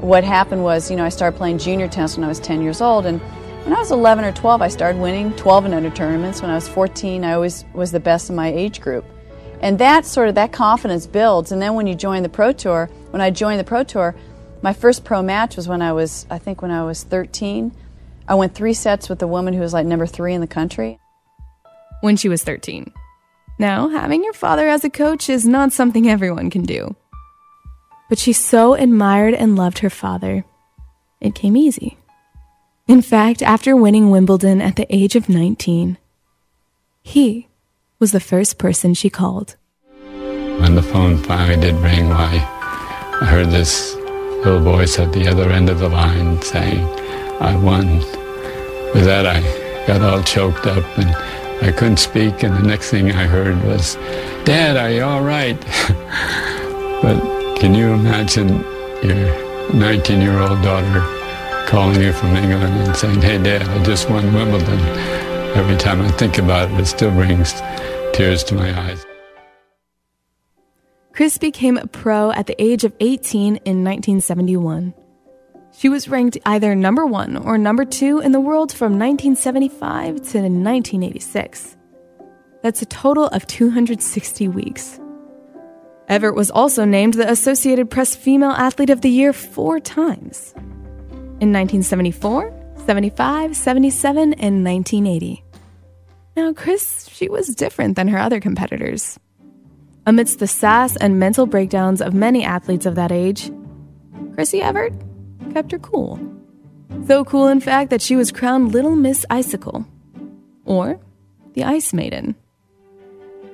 [0.00, 2.80] What happened was, you know, I started playing junior tennis when I was 10 years
[2.80, 3.20] old, and
[3.68, 6.40] when I was 11 or 12, I started winning 12 and under tournaments.
[6.40, 9.04] When I was 14, I always was the best in my age group.
[9.60, 11.52] And that sort of that confidence builds.
[11.52, 14.14] And then when you join the pro tour, when I joined the pro tour,
[14.62, 17.70] my first pro match was when I was, I think, when I was 13.
[18.26, 20.98] I went three sets with a woman who was like number three in the country.
[22.00, 22.90] When she was 13.
[23.58, 26.96] Now, having your father as a coach is not something everyone can do.
[28.08, 30.46] But she so admired and loved her father.
[31.20, 31.97] It came easy.
[32.88, 35.98] In fact, after winning Wimbledon at the age of 19,
[37.02, 37.46] he
[37.98, 39.56] was the first person she called.
[39.92, 42.38] When the phone finally did ring, I
[43.26, 46.82] heard this little voice at the other end of the line saying,
[47.40, 47.98] I won.
[48.94, 51.10] With that, I got all choked up and
[51.62, 53.96] I couldn't speak, and the next thing I heard was,
[54.46, 55.60] Dad, are you all right?
[57.02, 57.20] but
[57.58, 58.64] can you imagine
[59.02, 61.17] your 19 year old daughter
[61.68, 64.78] calling you from England and saying, hey, Dad, I just won Wimbledon.
[65.54, 67.52] Every time I think about it, it still brings
[68.14, 69.04] tears to my eyes.
[71.12, 74.94] Chris became a pro at the age of 18 in 1971.
[75.76, 80.38] She was ranked either number one or number two in the world from 1975 to
[80.38, 81.76] 1986.
[82.62, 84.98] That's a total of 260 weeks.
[86.08, 90.54] Evert was also named the Associated Press Female Athlete of the Year four times
[91.40, 92.52] in 1974,
[92.86, 95.44] 75, 77, and 1980.
[96.36, 99.18] Now, Chris, she was different than her other competitors.
[100.06, 103.50] Amidst the sass and mental breakdowns of many athletes of that age,
[104.34, 104.92] Chrissy Evert
[105.52, 106.18] kept her cool.
[107.06, 109.86] So cool, in fact, that she was crowned Little Miss Icicle,
[110.64, 110.98] or
[111.54, 112.34] the Ice Maiden.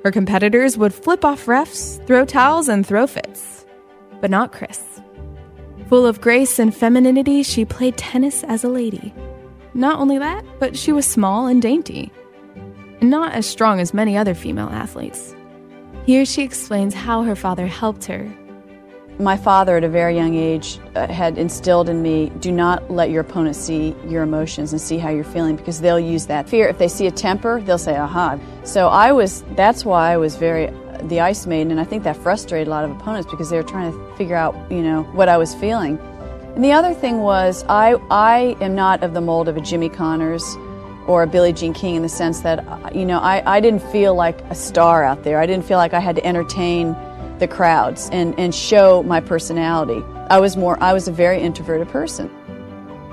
[0.05, 3.64] Her competitors would flip off refs, throw towels, and throw fits,
[4.20, 4.93] but not Chris.
[5.89, 9.12] Full of grace and femininity, she played tennis as a lady.
[9.74, 12.11] Not only that, but she was small and dainty.
[13.03, 15.35] Not as strong as many other female athletes.
[16.07, 18.32] Here she explains how her father helped her.
[19.18, 23.11] My father, at a very young age, uh, had instilled in me do not let
[23.11, 26.66] your opponent see your emotions and see how you're feeling because they'll use that fear.
[26.66, 28.39] If they see a temper, they'll say, aha.
[28.64, 30.66] So I was, that's why I was very
[31.03, 33.62] the ice maiden, and I think that frustrated a lot of opponents because they were
[33.62, 35.99] trying to figure out, you know, what I was feeling.
[36.55, 39.88] And the other thing was, I, I am not of the mold of a Jimmy
[39.88, 40.45] Connors
[41.07, 44.14] or a Billie Jean King in the sense that, you know, I, I didn't feel
[44.14, 45.40] like a star out there.
[45.40, 46.97] I didn't feel like I had to entertain
[47.38, 50.03] the crowds and, and show my personality.
[50.30, 52.30] I was more, I was a very introverted person.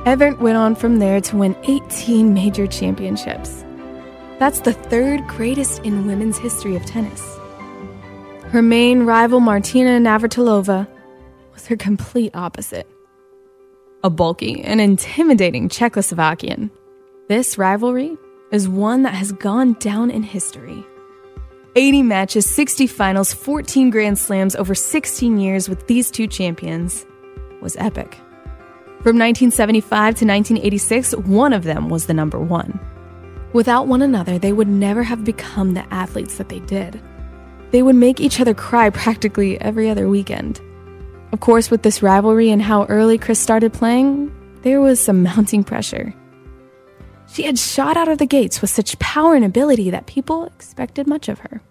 [0.05, 3.63] Evert went on from there to win 18 major championships.
[4.39, 7.21] That's the third greatest in women's history of tennis.
[8.51, 10.85] Her main rival, Martina Navratilova,
[11.53, 12.85] was her complete opposite.
[14.03, 16.69] A bulky and intimidating Czechoslovakian.
[17.29, 18.17] This rivalry
[18.51, 20.85] is one that has gone down in history.
[21.77, 27.05] 80 matches, 60 finals, 14 Grand Slams over 16 years with these two champions
[27.61, 28.15] was epic.
[28.99, 32.77] From 1975 to 1986, one of them was the number one.
[33.53, 37.01] Without one another, they would never have become the athletes that they did.
[37.71, 40.59] They would make each other cry practically every other weekend.
[41.31, 44.31] Of course, with this rivalry and how early Chris started playing,
[44.63, 46.13] there was some mounting pressure.
[47.33, 51.07] She had shot out of the gates with such power and ability that people expected
[51.07, 51.61] much of her.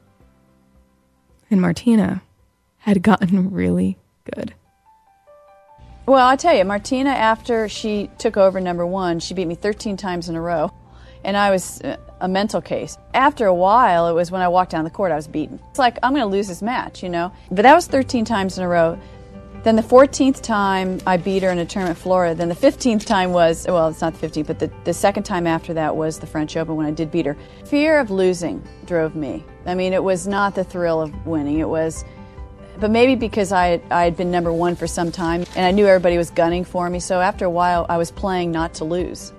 [1.50, 2.22] And Martina
[2.78, 3.98] had gotten really
[4.34, 4.54] good.
[6.06, 9.98] Well, I tell you, Martina, after she took over number one, she beat me 13
[9.98, 10.72] times in a row
[11.24, 12.98] and I was uh, a mental case.
[13.14, 15.60] After a while, it was when I walked down the court, I was beaten.
[15.70, 17.32] It's like, I'm going to lose this match, you know?
[17.50, 18.98] But that was 13 times in a row.
[19.62, 22.34] Then the 14th time I beat her in a tournament in Florida.
[22.34, 25.46] Then the 15th time was, well, it's not the 15th, but the, the second time
[25.46, 27.36] after that was the French Open when I did beat her.
[27.66, 29.44] Fear of losing drove me.
[29.66, 31.58] I mean, it was not the thrill of winning.
[31.58, 32.06] It was,
[32.78, 35.86] but maybe because I, I had been number one for some time and I knew
[35.86, 36.98] everybody was gunning for me.
[36.98, 39.34] So after a while, I was playing not to lose.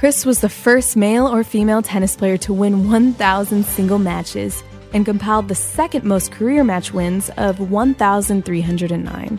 [0.00, 5.04] Chris was the first male or female tennis player to win 1,000 single matches and
[5.04, 9.38] compiled the second most career match wins of 1,309.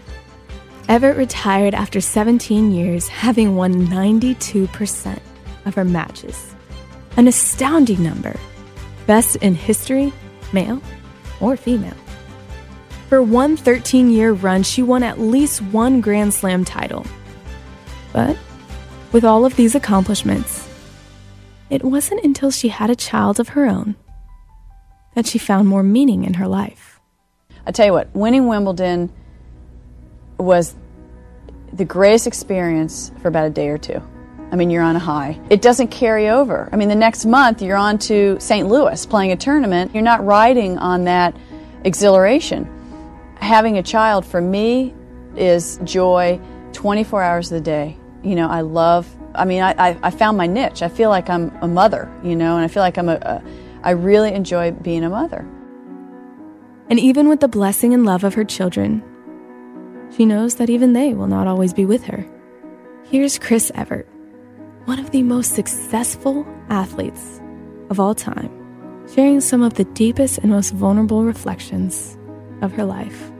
[0.87, 5.19] Evert retired after 17 years, having won 92%
[5.65, 6.53] of her matches.
[7.17, 8.39] An astounding number.
[9.07, 10.13] Best in history,
[10.53, 10.79] male
[11.39, 11.97] or female.
[13.09, 17.03] For one 13 year run, she won at least one Grand Slam title.
[18.13, 18.37] But
[19.11, 20.67] with all of these accomplishments,
[21.69, 23.95] it wasn't until she had a child of her own
[25.15, 26.99] that she found more meaning in her life.
[27.65, 29.11] I tell you what, winning Wimbledon
[30.37, 30.75] was
[31.73, 34.01] the greatest experience for about a day or two.
[34.51, 35.39] I mean, you're on a high.
[35.49, 36.67] It doesn't carry over.
[36.73, 38.67] I mean, the next month you're on to St.
[38.67, 39.93] Louis playing a tournament.
[39.93, 41.35] You're not riding on that
[41.85, 42.69] exhilaration.
[43.39, 44.93] Having a child for me
[45.37, 46.39] is joy
[46.73, 50.37] 24 hours of the day you know, I love, I mean, I, I, I, found
[50.37, 50.81] my niche.
[50.81, 53.43] I feel like I'm a mother, you know, and I feel like I'm a, a,
[53.83, 55.47] I really enjoy being a mother.
[56.89, 59.03] And even with the blessing and love of her children,
[60.15, 62.25] she knows that even they will not always be with her.
[63.05, 64.07] Here's Chris Evert,
[64.85, 67.41] one of the most successful athletes
[67.89, 68.51] of all time,
[69.13, 72.17] sharing some of the deepest and most vulnerable reflections
[72.61, 73.30] of her life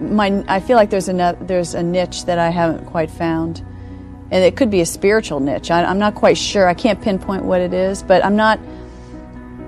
[0.00, 3.58] my I feel like there's a there's a niche that I haven't quite found,
[4.30, 5.70] and it could be a spiritual niche.
[5.70, 6.66] I, am not quite sure.
[6.66, 8.58] I can't pinpoint what it is, but I'm not.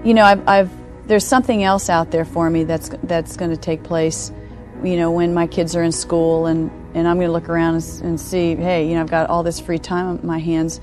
[0.04, 0.70] You know, I've, I've
[1.06, 4.32] there's something else out there for me that's that's going to take place.
[4.82, 7.74] You know, when my kids are in school, and and I'm going to look around
[7.74, 10.80] and, and see, hey, you know, I've got all this free time on my hands.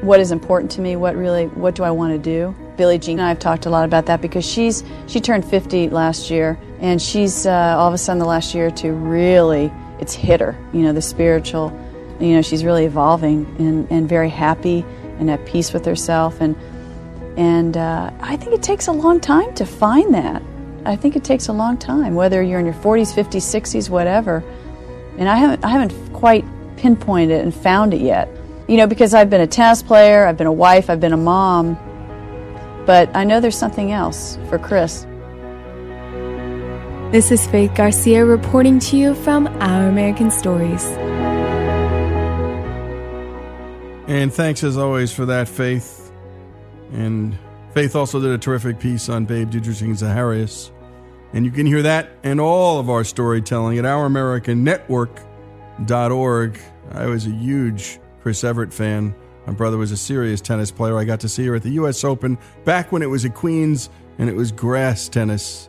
[0.00, 0.96] What is important to me?
[0.96, 1.46] What really?
[1.46, 2.54] What do I want to do?
[2.76, 5.90] Billie Jean and I have talked a lot about that because she's she turned 50
[5.90, 9.72] last year, and she's uh, all of a sudden the last year or two really
[10.00, 10.56] it's hit her.
[10.72, 11.72] You know, the spiritual.
[12.20, 14.84] You know, she's really evolving and, and very happy
[15.18, 16.56] and at peace with herself, and
[17.36, 20.42] and uh, I think it takes a long time to find that.
[20.84, 24.44] I think it takes a long time, whether you're in your 40s, 50s, 60s, whatever.
[25.16, 26.44] And I haven't I haven't quite
[26.76, 28.28] pinpointed it and found it yet.
[28.68, 31.18] You know, because I've been a tennis player, I've been a wife, I've been a
[31.18, 31.76] mom,
[32.86, 35.06] but I know there's something else for Chris.
[37.12, 40.84] This is Faith Garcia reporting to you from Our American Stories.
[44.08, 46.10] And thanks as always for that, Faith.
[46.92, 47.38] And
[47.72, 50.70] Faith also did a terrific piece on Babe Didrikson Zaharias
[51.32, 56.60] And you can hear that and all of our storytelling at ouramericannetwork.org.
[56.92, 59.14] I was a huge Chris Evert fan.
[59.46, 60.98] My brother was a serious tennis player.
[60.98, 62.04] I got to see her at the U.S.
[62.04, 65.68] Open back when it was at Queens and it was grass tennis.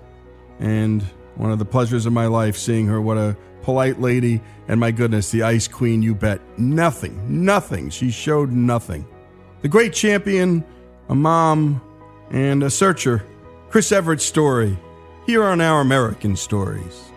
[0.59, 1.03] And
[1.35, 3.01] one of the pleasures of my life seeing her.
[3.01, 4.41] What a polite lady.
[4.67, 6.39] And my goodness, the Ice Queen, you bet.
[6.57, 7.89] Nothing, nothing.
[7.89, 9.05] She showed nothing.
[9.61, 10.63] The great champion,
[11.09, 11.81] a mom,
[12.29, 13.23] and a searcher,
[13.69, 14.77] Chris Evert's story,
[15.25, 17.11] here on Our American Stories.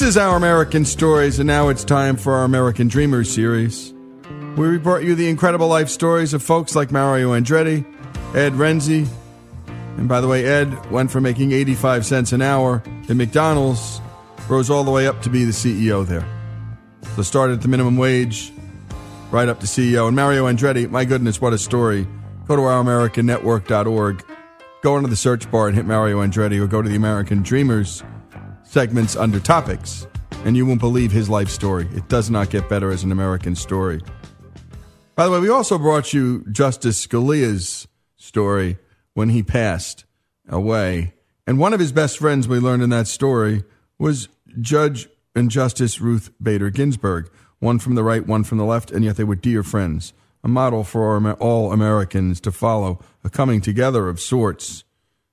[0.00, 3.92] This is Our American Stories, and now it's time for our American Dreamers series,
[4.56, 7.84] we brought you the incredible life stories of folks like Mario Andretti,
[8.34, 9.06] Ed Rensi,
[9.98, 14.00] and by the way, Ed went from making 85 cents an hour at McDonald's,
[14.48, 16.26] rose all the way up to be the CEO there.
[17.14, 18.54] So started at the minimum wage,
[19.30, 20.06] right up to CEO.
[20.06, 22.08] And Mario Andretti, my goodness, what a story.
[22.48, 24.24] Go to ouramericannetwork.org,
[24.80, 28.02] go into the search bar and hit Mario Andretti, or go to the American Dreamers
[28.70, 30.06] segments under topics,
[30.44, 31.88] and you won't believe his life story.
[31.92, 34.00] It does not get better as an American story.
[35.16, 38.78] By the way, we also brought you Justice Scalia's story
[39.12, 40.04] when he passed
[40.48, 41.14] away.
[41.48, 43.64] And one of his best friends, we learned in that story,
[43.98, 44.28] was
[44.60, 49.04] Judge and Justice Ruth Bader Ginsburg, one from the right, one from the left, and
[49.04, 50.12] yet they were dear friends,
[50.44, 54.84] a model for all Americans to follow, a coming together of sorts.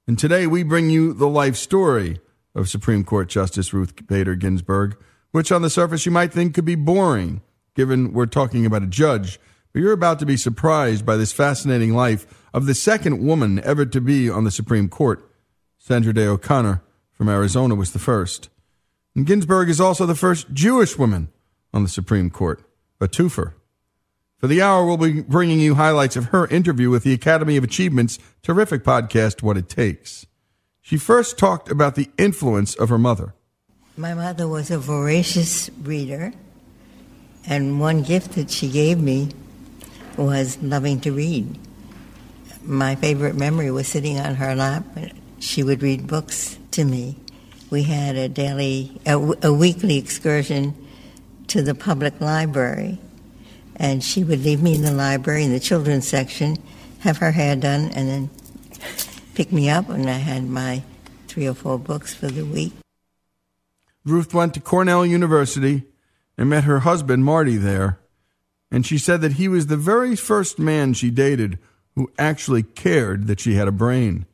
[0.07, 2.19] And today we bring you the life story
[2.57, 4.97] of Supreme Court Justice Ruth Bader Ginsburg,
[5.31, 7.41] which on the surface you might think could be boring,
[7.75, 9.39] given we're talking about a judge.
[9.71, 13.85] But you're about to be surprised by this fascinating life of the second woman ever
[13.85, 15.23] to be on the Supreme Court.
[15.77, 16.81] Sandra Day O'Connor
[17.11, 18.49] from Arizona was the first.
[19.15, 21.29] And Ginsburg is also the first Jewish woman
[21.73, 22.63] on the Supreme Court,
[22.99, 23.53] a twofer.
[24.37, 27.63] For the hour, we'll be bringing you highlights of her interview with the Academy of
[27.63, 30.27] Achievement's terrific podcast, What It Takes.
[30.87, 33.33] She first talked about the influence of her mother.
[33.97, 36.31] My mother was a voracious reader,
[37.45, 39.31] and one gift that she gave me
[40.15, 41.59] was loving to read.
[42.63, 44.85] My favorite memory was sitting on her lap.
[45.39, 47.17] She would read books to me.
[47.69, 50.73] We had a daily, a weekly excursion
[51.47, 52.97] to the public library,
[53.75, 56.55] and she would leave me in the library in the children's section,
[56.99, 58.29] have her hair done, and then
[59.37, 60.81] pick me up, and I had my
[61.27, 62.73] three or four books for the week.
[64.03, 65.83] Ruth went to Cornell University
[66.39, 67.99] and met her husband, Marty, there.
[68.71, 71.59] And she said that he was the very first man she dated
[71.93, 74.25] who actually cared that she had a brain.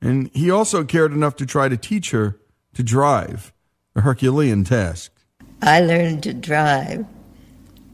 [0.00, 2.38] And he also cared enough to try to teach her
[2.72, 3.52] to drive,
[3.94, 5.12] a Herculean task.
[5.60, 7.04] I learned to drive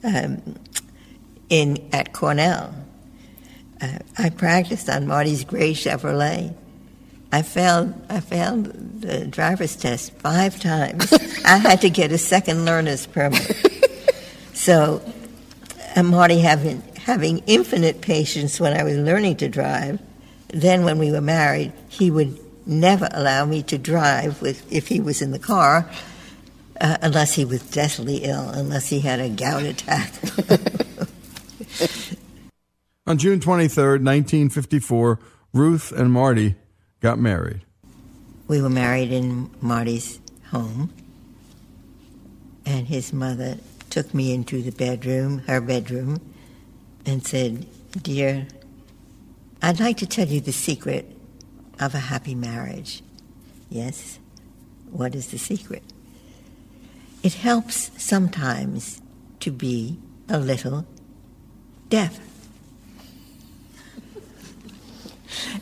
[0.05, 0.55] um,
[1.49, 2.84] in at Cornell.
[4.19, 6.55] I practiced on Marty's gray Chevrolet.
[7.33, 7.95] I failed.
[8.09, 11.13] I failed the driver's test five times.
[11.45, 13.57] I had to get a second learner's permit.
[14.53, 15.03] so,
[15.97, 20.01] uh, Marty having having infinite patience when I was learning to drive.
[20.49, 25.01] Then, when we were married, he would never allow me to drive with if he
[25.01, 25.91] was in the car,
[26.81, 30.13] uh, unless he was deathly ill, unless he had a gout attack.
[33.07, 35.19] On June 23rd, 1954,
[35.53, 36.57] Ruth and Marty
[37.01, 37.61] got married.
[38.49, 40.91] We were married in Marty's home,
[42.65, 43.59] and his mother
[43.91, 46.19] took me into the bedroom, her bedroom,
[47.05, 47.67] and said,
[48.03, 48.47] Dear,
[49.61, 51.15] I'd like to tell you the secret
[51.79, 53.03] of a happy marriage.
[53.69, 54.19] Yes?
[54.91, 55.83] What is the secret?
[57.23, 59.03] It helps sometimes
[59.41, 60.87] to be a little
[61.91, 62.19] deaf.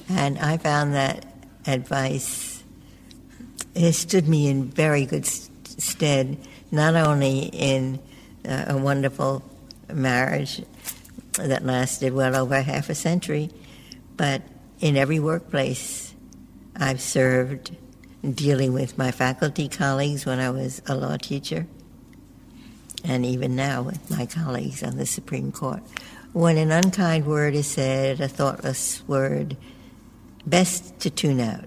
[0.09, 1.25] And I found that
[1.67, 2.53] advice
[3.75, 6.37] it stood me in very good stead,
[6.71, 7.99] not only in
[8.47, 9.43] uh, a wonderful
[9.93, 10.63] marriage
[11.35, 13.51] that lasted well over half a century,
[14.17, 14.43] but
[14.81, 16.15] in every workplace
[16.77, 17.77] I've served,
[18.35, 21.67] dealing with my faculty colleagues when I was a law teacher,
[23.05, 25.83] and even now with my colleagues on the Supreme Court.
[26.33, 29.57] When an unkind word is said, a thoughtless word,
[30.47, 31.65] best to tune out.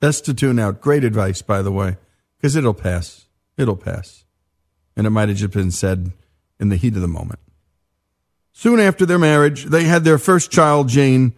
[0.00, 0.80] Best to tune out.
[0.80, 1.96] Great advice, by the way,
[2.36, 3.26] because it'll pass.
[3.56, 4.24] It'll pass.
[4.96, 6.12] And it might have just been said
[6.58, 7.38] in the heat of the moment.
[8.52, 11.32] Soon after their marriage, they had their first child, Jane,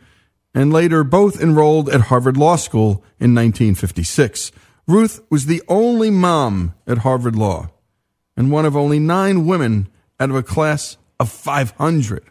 [0.54, 4.50] and later both enrolled at Harvard Law School in 1956.
[4.86, 7.68] Ruth was the only mom at Harvard Law
[8.36, 12.24] and one of only nine women out of a class of 500.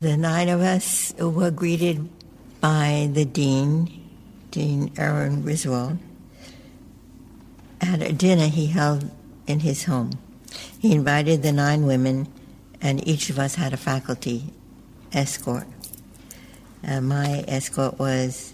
[0.00, 2.08] The nine of us were greeted
[2.60, 4.10] by the dean,
[4.50, 5.98] Dean Erwin Griswold,
[7.80, 9.10] at a dinner he held
[9.46, 10.12] in his home.
[10.78, 12.28] He invited the nine women,
[12.80, 14.52] and each of us had a faculty
[15.12, 15.66] escort.
[16.86, 18.52] Uh, my escort was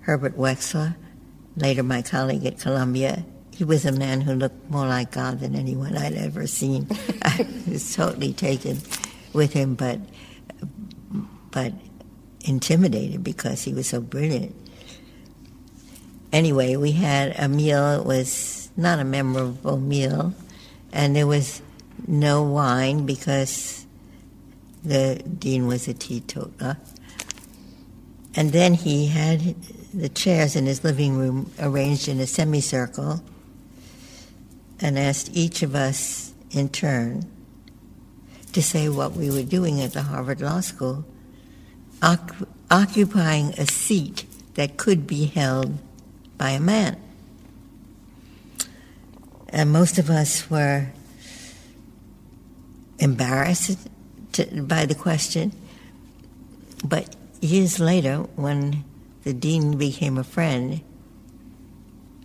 [0.00, 0.96] Herbert Wechsler,
[1.56, 3.24] later my colleague at Columbia.
[3.60, 6.88] He was a man who looked more like God than anyone I'd ever seen.
[7.22, 8.78] I was totally taken
[9.34, 10.00] with him, but
[11.50, 11.74] but
[12.40, 14.56] intimidated because he was so brilliant.
[16.32, 18.00] Anyway, we had a meal.
[18.00, 20.32] It was not a memorable meal,
[20.90, 21.60] and there was
[22.08, 23.84] no wine because
[24.82, 26.78] the dean was a teetotaler.
[28.34, 29.54] And then he had
[29.92, 33.22] the chairs in his living room arranged in a semicircle
[34.80, 37.30] and asked each of us in turn
[38.52, 41.04] to say what we were doing at the Harvard Law School,
[42.02, 42.34] oc-
[42.70, 44.24] occupying a seat
[44.54, 45.78] that could be held
[46.36, 46.96] by a man.
[49.50, 50.88] And most of us were
[52.98, 53.88] embarrassed
[54.32, 55.52] to, by the question,
[56.84, 58.84] but years later, when
[59.24, 60.80] the dean became a friend,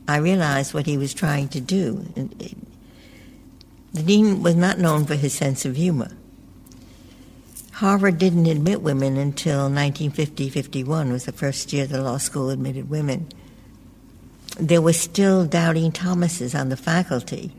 [0.08, 2.06] I realized what he was trying to do.
[3.94, 6.12] The dean was not known for his sense of humor.
[7.74, 13.28] Harvard didn't admit women until 1950-51 was the first year the law school admitted women.
[14.58, 17.52] There were still doubting Thomases on the faculty.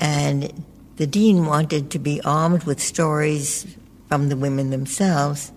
[0.00, 0.64] And
[0.96, 3.66] the dean wanted to be armed with stories
[4.08, 5.52] from the women themselves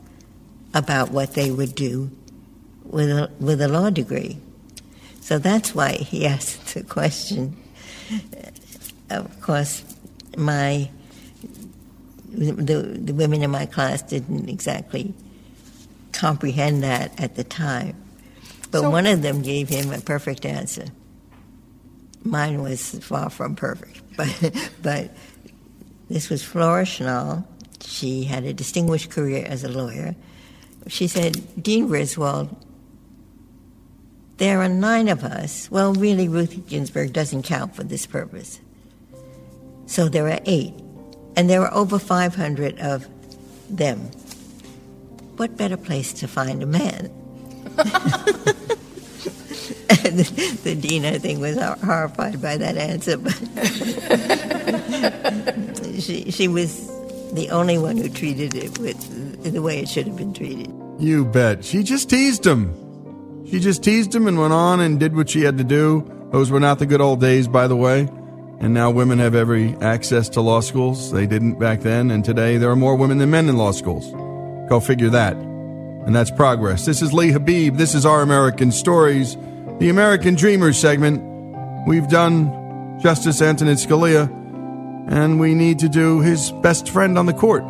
[0.73, 2.11] about what they would do
[2.83, 4.37] with a, with a law degree.
[5.23, 7.55] So that's why he asked the question.
[8.11, 9.83] Uh, of course,
[10.35, 10.89] my
[12.29, 15.13] the, the women in my class didn't exactly
[16.11, 17.95] comprehend that at the time.
[18.71, 20.85] But so, one of them gave him a perfect answer.
[22.23, 25.11] Mine was far from perfect, but but
[26.09, 27.45] this was Flora Schnall.
[27.81, 30.15] She had a distinguished career as a lawyer.
[30.87, 32.53] She said, Dean Griswold,
[34.43, 35.71] there are nine of us.
[35.71, 38.59] Well, really, Ruth Ginsburg doesn't count for this purpose.
[39.85, 40.73] So there are eight.
[41.37, 43.07] And there are over 500 of
[43.69, 43.99] them.
[45.37, 47.09] What better place to find a man?
[50.03, 53.31] the, the, dean, I think, was horrified by that answer, but
[56.01, 56.85] she, she was
[57.31, 58.99] the only one who treated it with
[59.49, 60.69] the way it should have been treated.
[60.99, 61.63] You bet.
[61.63, 62.82] She just teased him.
[63.45, 66.09] She just teased him and went on and did what she had to do.
[66.31, 68.09] Those were not the good old days, by the way.
[68.59, 71.11] And now women have every access to law schools.
[71.11, 74.09] They didn't back then, and today there are more women than men in law schools.
[74.69, 75.35] Go figure that.
[75.35, 76.85] And that's progress.
[76.85, 77.77] This is Lee Habeeb.
[77.77, 79.35] This is Our American Stories,
[79.79, 81.21] the American Dreamers segment.
[81.85, 84.31] We've done Justice Antonin Scalia,
[85.09, 87.63] and we need to do his best friend on the court,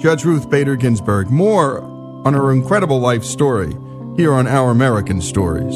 [0.00, 1.30] Judge Ruth Bader Ginsburg.
[1.30, 1.82] More
[2.26, 3.76] on her incredible life story
[4.16, 5.74] here on Our American Stories.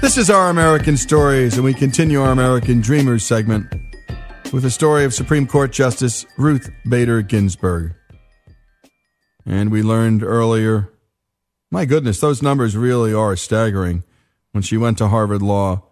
[0.00, 3.72] This is Our American Stories, and we continue our American Dreamers segment
[4.52, 7.92] with the story of Supreme Court Justice Ruth Bader Ginsburg.
[9.44, 10.90] And we learned earlier,
[11.76, 14.02] my goodness, those numbers really are staggering.
[14.52, 15.82] When she went to Harvard Law,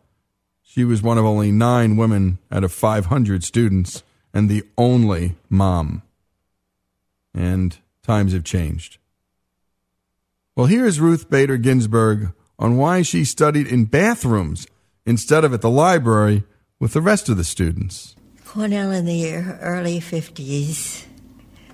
[0.62, 6.00] she was one of only nine women out of 500 students and the only mom.
[7.34, 8.96] And times have changed.
[10.56, 14.66] Well, here's Ruth Bader Ginsburg on why she studied in bathrooms
[15.04, 16.44] instead of at the library
[16.80, 18.16] with the rest of the students.
[18.46, 21.04] Cornell in the early 50s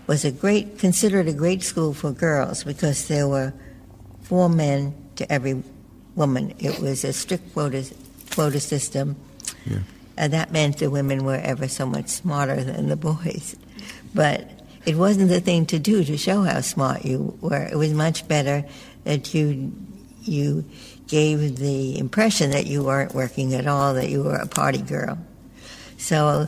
[0.08, 3.54] was a great considered a great school for girls because there were
[4.30, 5.60] four men to every
[6.14, 6.54] woman.
[6.60, 7.84] It was a strict quota,
[8.30, 9.16] quota system.
[9.66, 9.80] Yeah.
[10.16, 13.56] And that meant the women were ever so much smarter than the boys.
[14.14, 14.48] But
[14.86, 17.66] it wasn't the thing to do to show how smart you were.
[17.72, 18.64] It was much better
[19.02, 19.72] that you
[20.22, 20.64] you
[21.08, 25.18] gave the impression that you weren't working at all, that you were a party girl.
[25.96, 26.46] So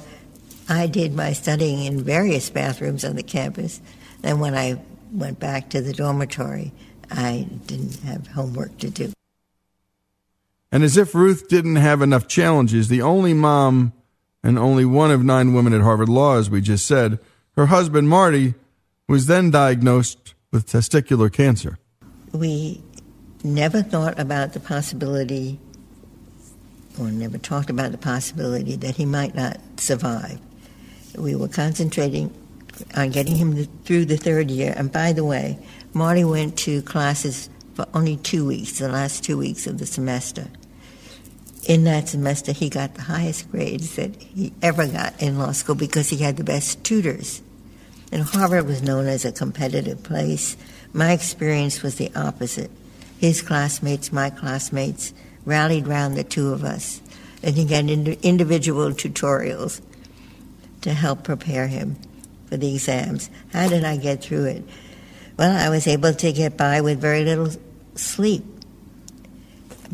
[0.68, 3.80] I did my studying in various bathrooms on the campus.
[4.20, 4.80] Then when I
[5.10, 6.70] went back to the dormitory,
[7.12, 9.12] I didn't have homework to do.
[10.70, 13.92] And as if Ruth didn't have enough challenges, the only mom
[14.42, 17.18] and only one of nine women at Harvard Law, as we just said,
[17.56, 18.54] her husband Marty
[19.06, 21.78] was then diagnosed with testicular cancer.
[22.32, 22.82] We
[23.44, 25.60] never thought about the possibility,
[26.98, 30.40] or never talked about the possibility, that he might not survive.
[31.16, 32.34] We were concentrating
[32.96, 34.72] on getting him through the third year.
[34.76, 35.58] And by the way,
[35.94, 40.46] Marty went to classes for only two weeks, the last two weeks of the semester.
[41.66, 45.74] In that semester, he got the highest grades that he ever got in law school
[45.74, 47.40] because he had the best tutors.
[48.10, 50.56] And Harvard was known as a competitive place.
[50.92, 52.70] My experience was the opposite.
[53.18, 55.14] His classmates, my classmates,
[55.44, 57.00] rallied round the two of us,
[57.42, 59.80] and he got individual tutorials
[60.80, 61.96] to help prepare him
[62.46, 63.30] for the exams.
[63.52, 64.64] How did I get through it?
[65.38, 67.50] Well, I was able to get by with very little
[67.94, 68.44] sleep.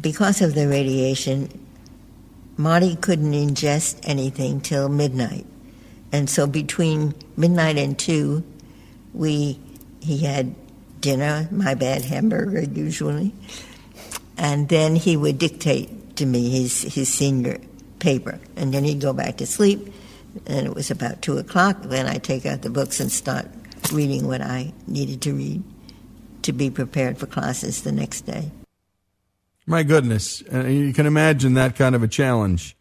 [0.00, 1.48] Because of the radiation,
[2.56, 5.46] Marty couldn't ingest anything till midnight.
[6.10, 8.42] And so between midnight and 2,
[9.14, 9.60] we
[10.00, 10.54] he had
[11.00, 13.32] dinner, my bad hamburger usually,
[14.36, 17.58] and then he would dictate to me his, his senior
[17.98, 18.40] paper.
[18.56, 19.92] And then he'd go back to sleep,
[20.46, 21.82] and it was about 2 o'clock.
[21.82, 23.46] Then I'd take out the books and start
[23.92, 25.62] reading what I needed to read
[26.42, 28.50] to be prepared for classes the next day.
[29.66, 30.42] My goodness.
[30.52, 32.76] Uh, you can imagine that kind of a challenge.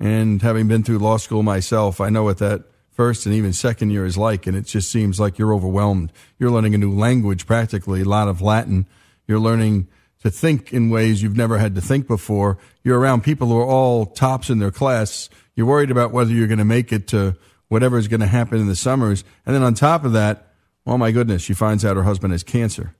[0.00, 3.90] And having been through law school myself, I know what that first and even second
[3.90, 4.46] year is like.
[4.48, 6.12] And it just seems like you're overwhelmed.
[6.38, 8.86] You're learning a new language practically, a lot of Latin.
[9.28, 9.86] You're learning
[10.22, 12.58] to think in ways you've never had to think before.
[12.82, 15.28] You're around people who are all tops in their class.
[15.54, 17.36] You're worried about whether you're going to make it to
[17.68, 19.22] whatever is going to happen in the summers.
[19.46, 20.51] And then on top of that,
[20.86, 22.94] oh my goodness, she finds out her husband has cancer.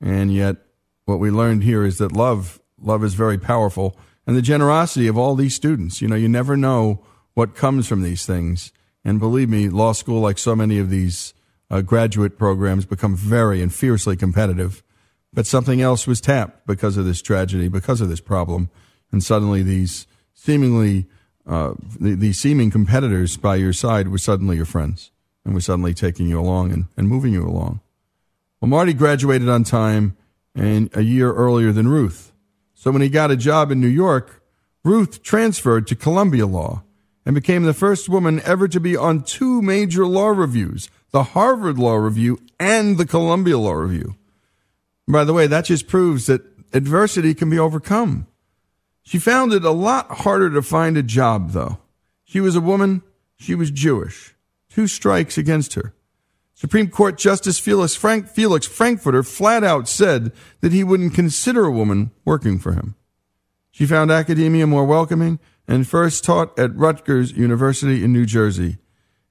[0.00, 0.56] And yet,
[1.04, 3.96] what we learned here is that love, love is very powerful.
[4.26, 6.02] And the generosity of all these students.
[6.02, 7.04] You know, you never know
[7.34, 8.72] what comes from these things.
[9.04, 11.34] And believe me, law school, like so many of these
[11.70, 14.82] uh, graduate programs, become very and fiercely competitive.
[15.32, 18.70] But something else was tapped because of this tragedy, because of this problem.
[19.10, 21.06] And suddenly these seemingly,
[21.46, 25.11] uh, the, the seeming competitors by your side were suddenly your friends
[25.44, 27.80] and were suddenly taking you along and, and moving you along.
[28.60, 30.16] Well, Marty graduated on time
[30.54, 32.32] and a year earlier than Ruth.
[32.74, 34.42] So when he got a job in New York,
[34.84, 36.82] Ruth transferred to Columbia Law
[37.24, 41.78] and became the first woman ever to be on two major law reviews, the Harvard
[41.78, 44.16] Law Review and the Columbia Law Review.
[45.06, 48.26] By the way, that just proves that adversity can be overcome.
[49.02, 51.78] She found it a lot harder to find a job, though.
[52.24, 53.02] She was a woman,
[53.36, 54.34] she was Jewish.
[54.72, 55.92] Two strikes against her.
[56.54, 61.70] Supreme Court Justice Felix, Frank, Felix Frankfurter flat out said that he wouldn't consider a
[61.70, 62.94] woman working for him.
[63.70, 68.78] She found academia more welcoming and first taught at Rutgers University in New Jersey.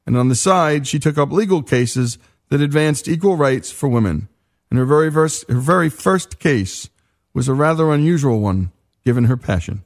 [0.05, 2.19] And on the side, she took up legal cases
[2.49, 4.27] that advanced equal rights for women.
[4.69, 6.89] And her very, first, her very first case
[7.33, 8.71] was a rather unusual one,
[9.03, 9.81] given her passion.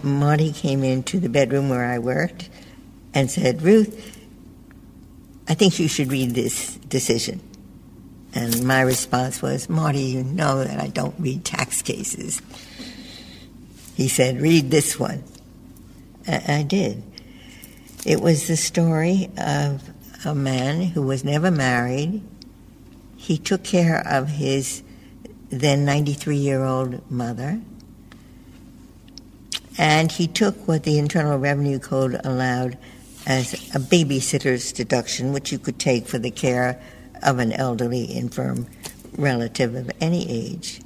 [0.00, 2.50] Marty came into the bedroom where I worked
[3.14, 4.18] and said, Ruth,
[5.48, 7.40] I think you should read this decision.
[8.34, 12.40] And my response was, Marty, you know that I don't read tax cases.
[13.94, 15.22] He said, Read this one.
[16.26, 17.02] I did.
[18.06, 19.82] It was the story of
[20.24, 22.22] a man who was never married.
[23.16, 24.82] He took care of his
[25.50, 27.60] then 93 year old mother.
[29.78, 32.78] And he took what the Internal Revenue Code allowed
[33.26, 36.80] as a babysitter's deduction, which you could take for the care
[37.22, 38.66] of an elderly, infirm
[39.16, 40.80] relative of any age.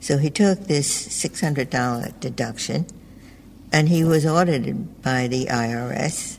[0.00, 2.86] So he took this $600 deduction
[3.72, 6.38] and he was audited by the IRS.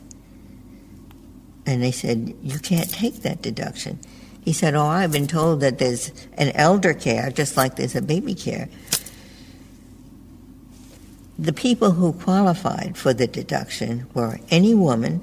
[1.66, 3.98] And they said, You can't take that deduction.
[4.42, 8.00] He said, Oh, I've been told that there's an elder care just like there's a
[8.00, 8.68] baby care.
[11.38, 15.20] The people who qualified for the deduction were any woman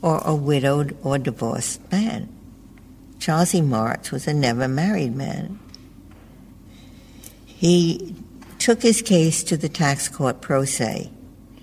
[0.00, 2.28] or a widowed or divorced man.
[3.18, 3.60] Charles E.
[3.60, 5.58] Moritz was a never married man.
[7.44, 8.14] He
[8.58, 11.10] took his case to the tax court pro se.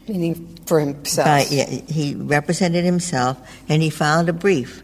[0.08, 1.50] Meaning for himself?
[1.52, 3.38] Yeah, he represented himself
[3.70, 4.84] and he filed a brief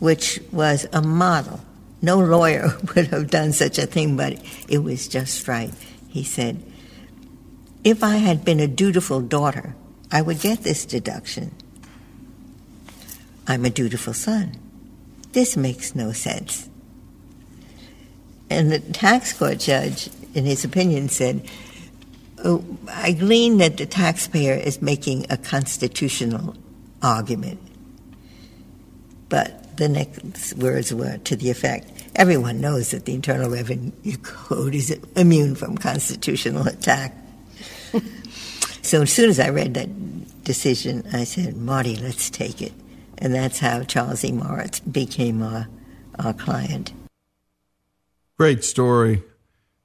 [0.00, 1.60] which was a model
[2.00, 5.72] no lawyer would have done such a thing, but it was just right.
[6.08, 6.62] He said,
[7.84, 9.74] If I had been a dutiful daughter,
[10.10, 11.54] I would get this deduction.
[13.46, 14.56] I'm a dutiful son.
[15.32, 16.68] This makes no sense.
[18.50, 21.48] And the tax court judge, in his opinion, said,
[22.44, 26.56] oh, I glean that the taxpayer is making a constitutional
[27.02, 27.60] argument.
[29.28, 34.74] But the next words were to the effect everyone knows that the Internal Revenue Code
[34.74, 37.14] is immune from constitutional attack.
[38.88, 42.72] So as soon as I read that decision, I said, Marty, let's take it.
[43.18, 44.32] And that's how Charles E.
[44.32, 45.68] Moritz became our,
[46.18, 46.94] our client.
[48.38, 49.22] Great story.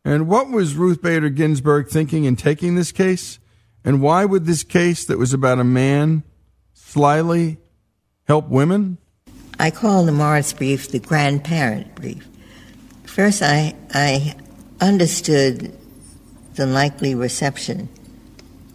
[0.05, 3.39] And what was Ruth Bader Ginsburg thinking in taking this case?
[3.83, 6.23] And why would this case that was about a man
[6.73, 7.57] slyly
[8.25, 8.99] help women?
[9.59, 12.25] I call the Moritz brief the grandparent brief.
[13.03, 14.37] First, I, I
[14.79, 15.77] understood
[16.55, 17.89] the likely reception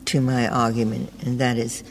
[0.08, 1.84] to my argument, and that is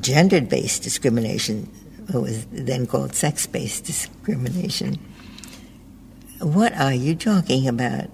[0.00, 1.68] gender based discrimination,
[2.10, 4.98] what was then called sex based discrimination.
[6.40, 8.08] What are you talking about?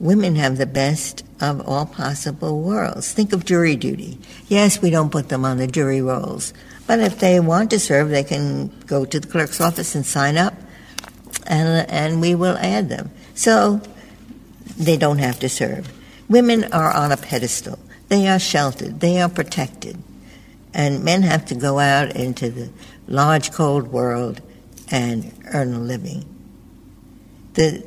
[0.00, 3.12] Women have the best of all possible worlds.
[3.12, 4.18] Think of jury duty.
[4.46, 6.54] Yes, we don't put them on the jury rolls,
[6.86, 10.36] but if they want to serve, they can go to the clerk's office and sign
[10.36, 10.54] up,
[11.48, 13.10] and, and we will add them.
[13.34, 13.80] So
[14.76, 15.92] they don't have to serve.
[16.28, 17.78] Women are on a pedestal.
[18.08, 19.00] They are sheltered.
[19.00, 20.02] They are protected.
[20.74, 22.70] And men have to go out into the
[23.06, 24.40] large, cold world
[24.90, 26.24] and earn a living.
[27.54, 27.84] The,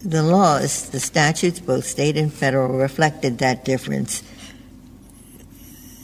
[0.00, 4.22] the laws, the statutes, both state and federal, reflected that difference.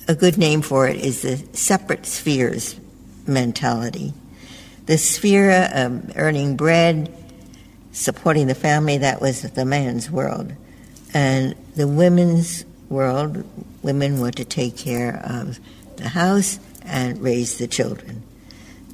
[0.08, 2.78] A good name for it is the separate spheres
[3.26, 4.12] mentality.
[4.86, 7.14] The sphere of earning bread,
[7.92, 10.52] supporting the family, that was the man's world.
[11.14, 13.44] And the women's world,
[13.82, 15.58] women were to take care of
[15.96, 18.22] the house and raise the children.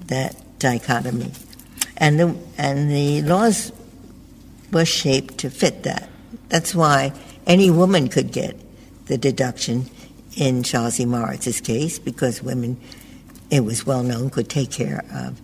[0.07, 1.32] That dichotomy.
[1.97, 3.72] And the, and the laws
[4.72, 6.09] were shaped to fit that.
[6.49, 7.12] That's why
[7.47, 8.57] any woman could get
[9.07, 9.86] the deduction
[10.36, 11.05] in E.
[11.05, 12.80] Moritz's case because women,
[13.51, 15.41] it was well known, could take care of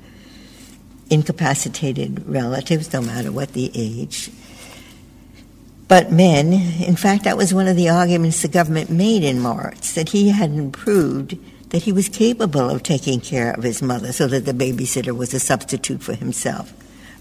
[1.10, 4.30] incapacitated relatives, no matter what the age.
[5.88, 9.94] But men, in fact, that was one of the arguments the government made in Moritz,
[9.94, 11.38] that he hadn't proved
[11.70, 15.34] that he was capable of taking care of his mother so that the babysitter was
[15.34, 16.72] a substitute for himself.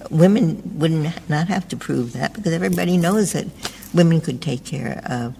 [0.09, 0.91] Women would
[1.29, 3.47] not have to prove that because everybody knows that
[3.93, 5.35] women could take care of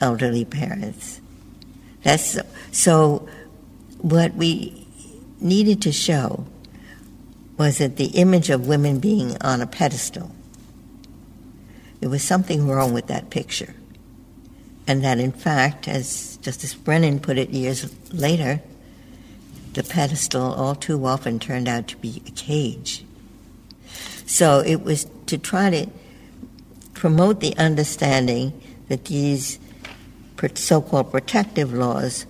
[0.00, 1.20] elderly parents.
[2.02, 2.38] That's
[2.70, 3.28] so
[3.98, 4.86] what we
[5.40, 6.46] needed to show
[7.58, 10.30] was that the image of women being on a pedestal
[12.00, 13.74] there was something wrong with that picture.
[14.86, 18.60] And that, in fact, as Justice Brennan put it years later,
[19.72, 23.04] the pedestal all too often turned out to be a cage.
[24.26, 25.86] So it was to try to
[26.94, 29.58] promote the understanding that these
[30.54, 32.26] so called protective laws,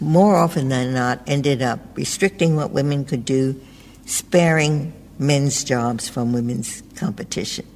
[0.00, 3.60] more often than not, ended up restricting what women could do,
[4.06, 7.66] sparing men's jobs from women's competition.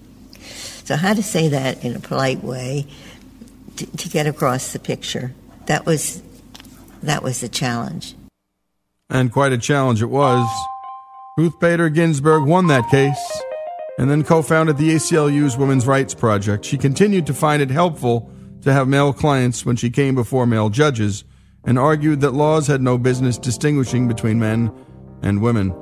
[0.87, 2.87] So, how to say that in a polite way
[3.75, 5.35] to, to get across the picture?
[5.67, 6.23] That was
[7.03, 8.15] that was the challenge.
[9.11, 10.47] And quite a challenge it was.
[11.37, 13.43] Ruth Bader Ginsburg won that case
[13.99, 16.65] and then co founded the ACLU's Women's Rights Project.
[16.65, 18.31] She continued to find it helpful
[18.63, 21.25] to have male clients when she came before male judges
[21.65, 24.73] and argued that laws had no business distinguishing between men
[25.21, 25.75] and women.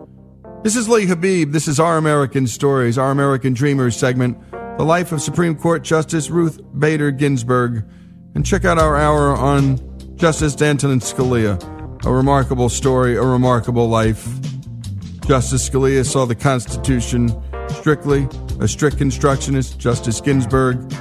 [0.63, 1.53] This is Lee Habeeb.
[1.53, 4.39] This is Our American Stories, Our American Dreamers segment
[4.77, 7.85] the life of Supreme Court Justice Ruth Bader Ginsburg,
[8.35, 9.79] and check out our hour on
[10.17, 11.63] Justice Antonin Scalia.
[12.05, 14.27] A remarkable story, a remarkable life.
[15.27, 17.31] Justice Scalia saw the Constitution
[17.69, 18.29] strictly,
[18.61, 19.79] a strict constructionist.
[19.79, 20.93] Justice Ginsburg,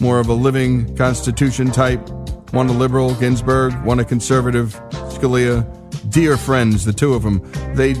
[0.00, 2.08] more of a living Constitution type.
[2.52, 5.66] One a liberal, Ginsburg, one a conservative, Scalia.
[6.10, 7.42] Dear friends, the two of them.
[7.74, 7.96] They'd,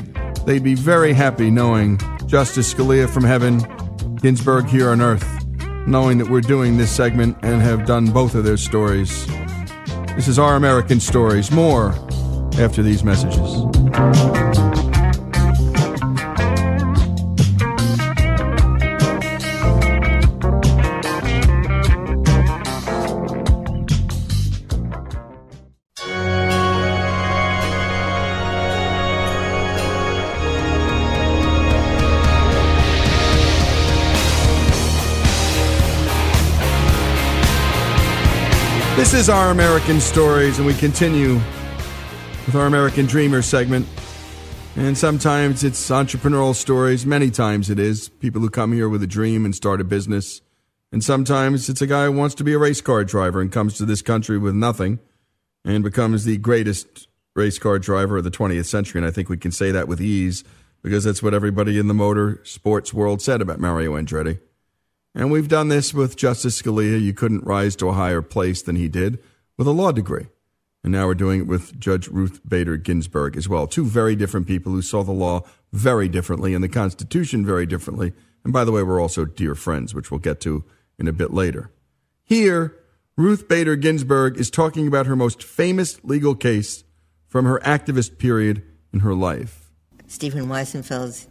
[0.46, 3.60] they'd be very happy knowing Justice Scalia from heaven
[4.20, 5.26] Ginsburg here on Earth,
[5.86, 9.26] knowing that we're doing this segment and have done both of their stories.
[10.16, 11.50] This is Our American Stories.
[11.50, 11.90] More
[12.58, 14.75] after these messages.
[39.06, 43.86] This is our American Stories, and we continue with our American Dreamer segment.
[44.74, 49.06] And sometimes it's entrepreneurial stories, many times it is people who come here with a
[49.06, 50.42] dream and start a business.
[50.90, 53.76] And sometimes it's a guy who wants to be a race car driver and comes
[53.76, 54.98] to this country with nothing
[55.64, 58.98] and becomes the greatest race car driver of the 20th century.
[58.98, 60.42] And I think we can say that with ease
[60.82, 64.40] because that's what everybody in the motor sports world said about Mario Andretti.
[65.16, 67.00] And we've done this with Justice Scalia.
[67.00, 69.18] You couldn't rise to a higher place than he did
[69.56, 70.26] with a law degree.
[70.84, 73.66] And now we're doing it with Judge Ruth Bader Ginsburg as well.
[73.66, 75.40] Two very different people who saw the law
[75.72, 78.12] very differently and the Constitution very differently.
[78.44, 80.64] And by the way, we're also dear friends, which we'll get to
[80.98, 81.70] in a bit later.
[82.22, 82.76] Here,
[83.16, 86.84] Ruth Bader Ginsburg is talking about her most famous legal case
[87.26, 88.62] from her activist period
[88.92, 89.70] in her life.
[90.08, 91.26] Stephen Wiesenfeld's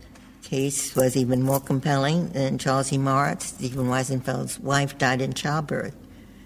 [0.46, 2.98] case was even more compelling than Charles E.
[2.98, 3.48] Moritz.
[3.48, 5.96] Stephen Wiesenfeld's wife died in childbirth.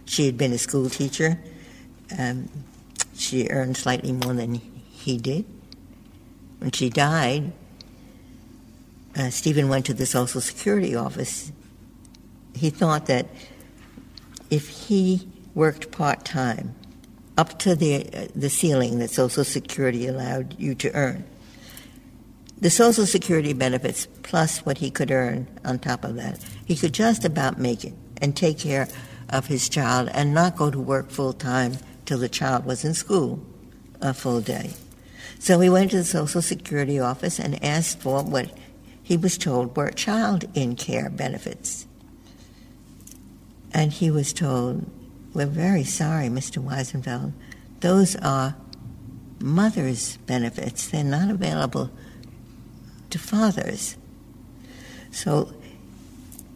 [0.06, 1.38] She had been a school teacher.
[2.18, 2.50] Um,
[3.16, 5.46] she earned slightly more than he did.
[6.60, 7.52] When she died,
[9.18, 11.52] uh, Stephen went to the Social Security office.
[12.56, 13.28] He thought that
[14.50, 16.74] if he worked part time,
[17.38, 21.24] up to the uh, the ceiling that Social Security allowed you to earn,
[22.62, 26.94] the Social Security benefits plus what he could earn on top of that, he could
[26.94, 28.88] just about make it and take care
[29.30, 32.94] of his child and not go to work full time till the child was in
[32.94, 33.40] school
[34.02, 34.72] a full day.
[35.40, 38.52] So he went to the Social Security office and asked for what
[39.02, 41.88] he was told were child in care benefits.
[43.72, 44.90] And he was told,
[45.34, 46.62] We're very sorry, Mr.
[46.62, 47.32] Wiesenfeld.
[47.80, 48.56] Those are
[49.40, 50.90] mother's benefits.
[50.90, 51.90] They're not available
[53.10, 53.98] to fathers.
[55.12, 55.54] So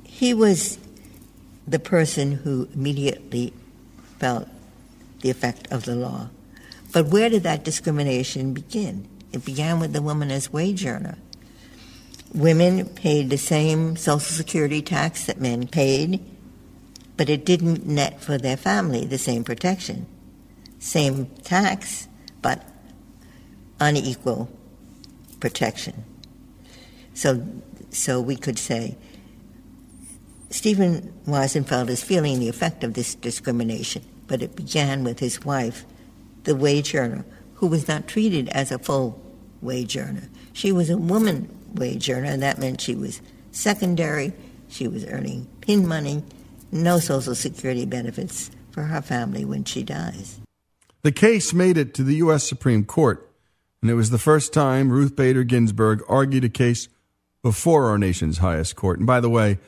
[0.03, 0.77] he was
[1.67, 3.53] the person who immediately
[4.19, 4.47] felt
[5.21, 6.29] the effect of the law.
[6.91, 9.07] But where did that discrimination begin?
[9.31, 11.17] It began with the woman as wage earner.
[12.33, 16.19] Women paid the same Social Security tax that men paid,
[17.17, 20.05] but it didn't net for their family the same protection.
[20.79, 22.07] Same tax,
[22.41, 22.63] but
[23.79, 24.49] unequal
[25.39, 26.03] protection.
[27.13, 27.45] So,
[27.91, 28.97] so we could say
[30.49, 35.85] Stephen Wiesenfeld is feeling the effect of this discrimination, but it began with his wife,
[36.43, 39.19] the wage earner, who was not treated as a full
[39.61, 40.29] wage earner.
[40.53, 43.19] She was a woman wage earner, and that meant she was
[43.51, 44.33] secondary,
[44.67, 46.23] she was earning pin money,
[46.71, 50.39] no Social Security benefits for her family when she dies.
[51.03, 52.43] The case made it to the U.S.
[52.43, 53.29] Supreme Court,
[53.81, 56.87] and it was the first time Ruth Bader Ginsburg argued a case
[57.43, 58.97] before our nation's highest court.
[58.97, 59.59] And by the way,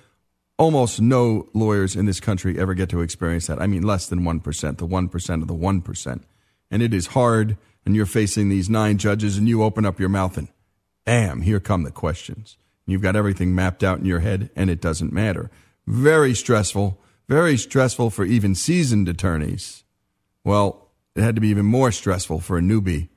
[0.57, 3.61] almost no lawyers in this country ever get to experience that.
[3.61, 6.21] I mean, less than 1%, the 1% of the 1%.
[6.71, 10.09] And it is hard, and you're facing these nine judges, and you open up your
[10.09, 10.47] mouth, and
[11.05, 12.57] bam, here come the questions.
[12.87, 15.51] You've got everything mapped out in your head, and it doesn't matter.
[15.85, 19.83] Very stressful, very stressful for even seasoned attorneys.
[20.43, 23.09] Well, it had to be even more stressful for a newbie.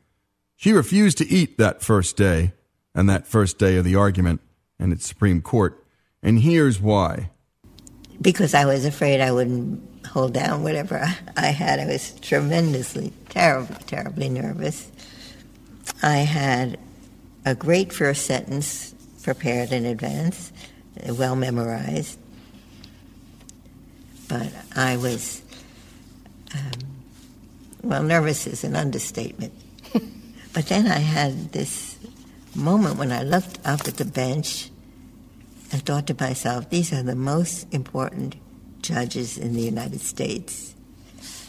[0.56, 2.52] She refused to eat that first day
[2.94, 4.40] and that first day of the argument
[4.78, 5.84] and its Supreme Court.
[6.22, 7.30] And here's why.
[8.20, 11.02] Because I was afraid I wouldn't hold down whatever
[11.36, 11.78] I had.
[11.78, 14.90] I was tremendously, terribly, terribly nervous.
[16.02, 16.78] I had
[17.44, 20.52] a great first sentence prepared in advance,
[21.08, 22.18] well memorized.
[24.28, 25.42] But I was,
[26.54, 26.70] um,
[27.82, 29.52] well, nervous is an understatement.
[30.52, 31.98] but then I had this
[32.58, 34.70] moment when I looked up at the bench
[35.72, 38.36] and thought to myself, these are the most important
[38.82, 40.74] judges in the United States.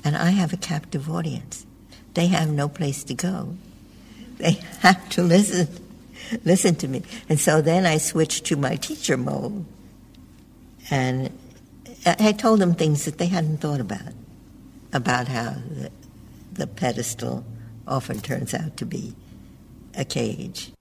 [0.03, 1.65] And I have a captive audience.
[2.13, 3.55] They have no place to go.
[4.37, 4.51] They
[4.81, 5.67] have to listen
[6.45, 7.03] listen to me.
[7.27, 9.65] And so then I switched to my teacher mode.
[10.91, 11.31] And
[12.05, 14.13] I told them things that they hadn't thought about,
[14.93, 15.91] about how the,
[16.53, 17.43] the pedestal
[17.87, 19.15] often turns out to be
[19.95, 20.71] a cage.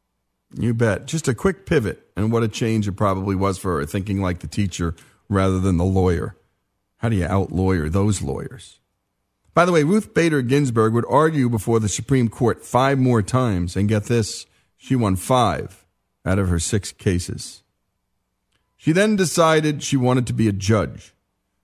[0.55, 1.07] You bet.
[1.07, 4.41] Just a quick pivot, and what a change it probably was for her, thinking like
[4.41, 4.95] the teacher
[5.29, 6.37] rather than the lawyer.
[6.99, 8.81] How do you out lawyer those lawyers?
[9.55, 13.77] By the way, Ruth Bader Ginsburg would argue before the Supreme Court five more times,
[13.77, 14.47] and get this,
[14.77, 15.85] she won five
[16.25, 17.63] out of her six cases.
[18.77, 21.13] She then decided she wanted to be a judge.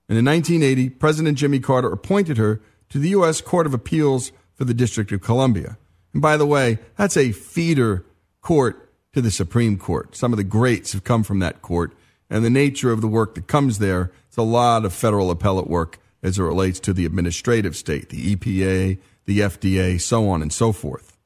[0.09, 3.41] And in 1980, President Jimmy Carter appointed her to the U.S.
[3.41, 5.77] Court of Appeals for the District of Columbia.
[6.13, 8.05] And by the way, that's a feeder
[8.45, 10.15] court to the Supreme Court.
[10.15, 11.93] Some of the greats have come from that court,
[12.29, 15.67] and the nature of the work that comes there, it's a lot of federal appellate
[15.67, 20.53] work as it relates to the administrative state, the EPA, the FDA, so on and
[20.53, 21.17] so forth.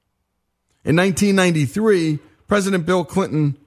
[0.85, 3.57] In 1993, President Bill Clinton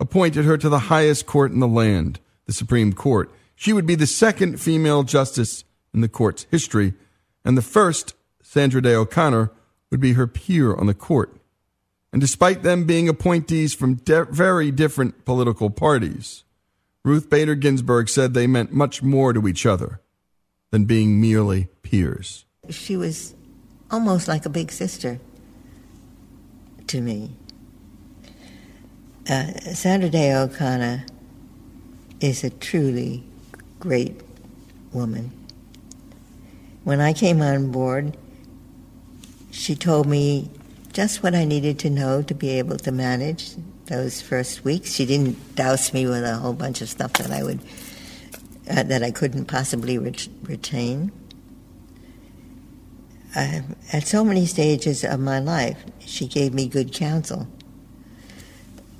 [0.00, 3.30] appointed her to the highest court in the land, the Supreme Court.
[3.56, 6.94] She would be the second female justice in the court's history,
[7.44, 9.50] and the first, Sandra Day O'Connor,
[9.90, 11.39] would be her peer on the court.
[12.12, 16.44] And despite them being appointees from de- very different political parties,
[17.04, 20.00] Ruth Bader Ginsburg said they meant much more to each other
[20.70, 22.44] than being merely peers.
[22.68, 23.34] She was
[23.90, 25.20] almost like a big sister
[26.88, 27.30] to me.
[29.28, 31.06] Uh, Sandra Day O'Connor
[32.20, 33.24] is a truly
[33.78, 34.20] great
[34.92, 35.30] woman.
[36.84, 38.16] When I came on board,
[39.50, 40.50] she told me
[41.00, 43.52] just what I needed to know to be able to manage
[43.86, 44.92] those first weeks.
[44.92, 47.60] She didn't douse me with a whole bunch of stuff that I would
[48.68, 51.10] uh, that I couldn't possibly ret- retain.
[53.34, 53.62] Uh,
[53.94, 57.48] at so many stages of my life, she gave me good counsel.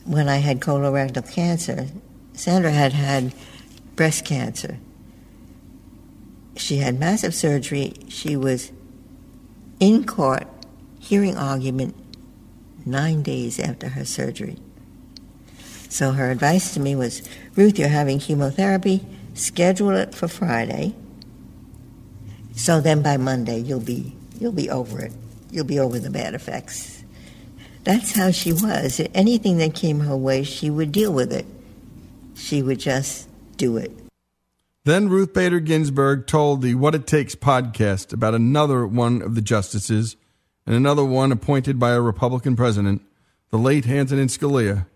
[0.06, 1.88] When I had colorectal cancer,
[2.32, 3.34] Sandra had had
[3.94, 4.78] breast cancer.
[6.56, 7.92] She had massive surgery.
[8.08, 8.72] She was
[9.80, 10.48] in court
[11.10, 11.92] hearing argument
[12.86, 14.56] nine days after her surgery.
[15.88, 19.04] So her advice to me was Ruth, you're having chemotherapy,
[19.34, 20.94] schedule it for Friday.
[22.54, 25.12] So then by Monday you'll be you'll be over it.
[25.50, 27.02] You'll be over the bad effects.
[27.82, 29.00] That's how she was.
[29.12, 31.46] Anything that came her way, she would deal with it.
[32.36, 33.90] She would just do it.
[34.84, 39.42] Then Ruth Bader Ginsburg told the What It Takes podcast about another one of the
[39.42, 40.16] justices
[40.66, 43.02] and another one appointed by a Republican president,
[43.50, 44.86] the late Antonin Scalia.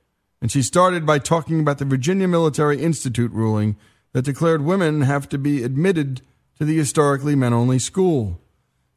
[0.41, 3.77] And she started by talking about the Virginia Military Institute ruling
[4.13, 6.23] that declared women have to be admitted
[6.59, 8.41] to the historically men only school.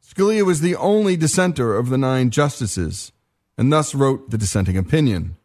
[0.06, 3.12] Scalia was the only dissenter of the nine justices
[3.56, 5.36] and thus wrote the dissenting opinion.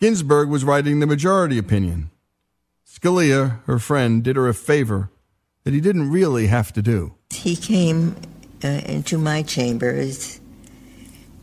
[0.00, 2.10] Ginsburg was writing the majority opinion.
[2.86, 5.10] Scalia, her friend, did her a favor
[5.64, 7.14] that he didn't really have to do.
[7.30, 8.14] He came
[8.64, 10.40] uh, into my chambers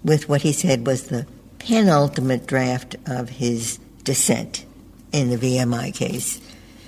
[0.03, 1.27] with what he said was the
[1.59, 4.65] penultimate draft of his dissent
[5.11, 6.41] in the VMI case.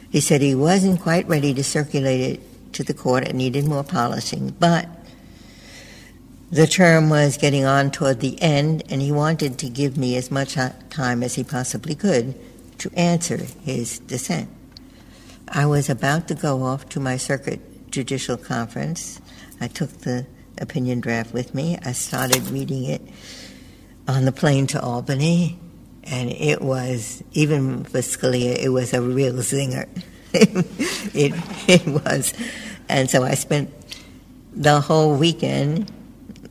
[0.10, 3.84] He said he wasn't quite ready to circulate it to the court, it needed more
[3.84, 4.88] polishing, but
[6.52, 10.30] the term was getting on toward the end, and he wanted to give me as
[10.30, 10.58] much
[10.90, 12.36] time as he possibly could
[12.78, 14.50] to answer his dissent.
[15.48, 19.21] I was about to go off to my circuit judicial conference.
[19.62, 20.26] I took the
[20.58, 21.78] opinion draft with me.
[21.86, 23.02] I started reading it
[24.08, 25.60] on the plane to Albany,
[26.04, 29.88] and it was, even for Scalia, it was a real zinger.
[30.34, 31.34] it,
[31.68, 32.34] it was.
[32.90, 33.72] And so I spent
[34.52, 35.92] the whole weekend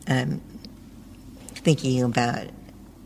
[0.06, 0.40] um,
[1.48, 2.46] thinking about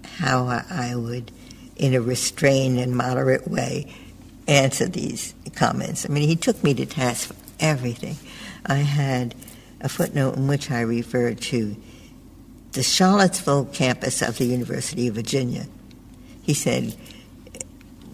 [0.04, 1.32] how I would,
[1.76, 3.92] in a restrained and moderate way,
[4.46, 6.04] answer these comments.
[6.04, 8.16] I mean, he took me to task for everything.
[8.66, 9.34] I had
[9.84, 11.76] a footnote in which I referred to
[12.72, 15.66] the Charlottesville campus of the University of Virginia.
[16.42, 16.96] He said,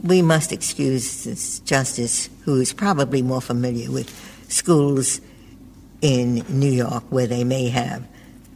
[0.02, 4.10] We must excuse this justice who is probably more familiar with
[4.48, 5.20] schools
[6.02, 8.06] in New York where they may have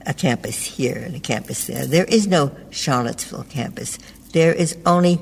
[0.04, 1.86] a campus here and a campus there.
[1.86, 3.98] There is no Charlottesville campus.
[4.32, 5.20] There is only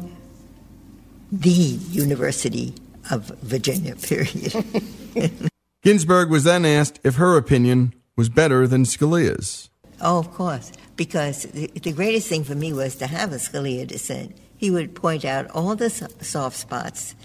[1.31, 2.75] the University
[3.11, 5.49] of Virginia, period.
[5.83, 9.69] Ginsburg was then asked if her opinion was better than Scalia's.
[10.01, 13.87] Oh, of course, because the, the greatest thing for me was to have a Scalia
[13.87, 14.37] dissent.
[14.57, 17.17] He would point out all the soft spots,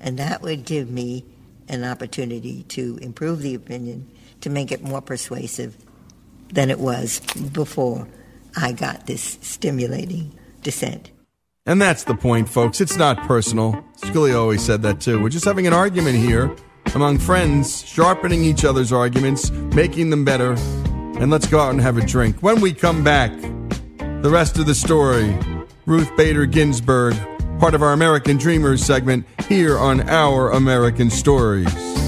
[0.00, 1.24] and that would give me
[1.68, 4.10] an opportunity to improve the opinion,
[4.40, 5.76] to make it more persuasive
[6.48, 7.20] than it was
[7.52, 8.08] before
[8.56, 11.12] I got this stimulating dissent.
[11.64, 12.80] And that's the point, folks.
[12.80, 13.84] It's not personal.
[13.98, 15.22] Scalia always said that too.
[15.22, 16.56] We're just having an argument here
[16.94, 20.52] among friends, sharpening each other's arguments, making them better.
[21.18, 22.36] And let's go out and have a drink.
[22.40, 23.30] When we come back,
[24.22, 25.36] the rest of the story
[25.86, 27.14] Ruth Bader Ginsburg,
[27.58, 31.99] part of our American Dreamers segment here on Our American Stories.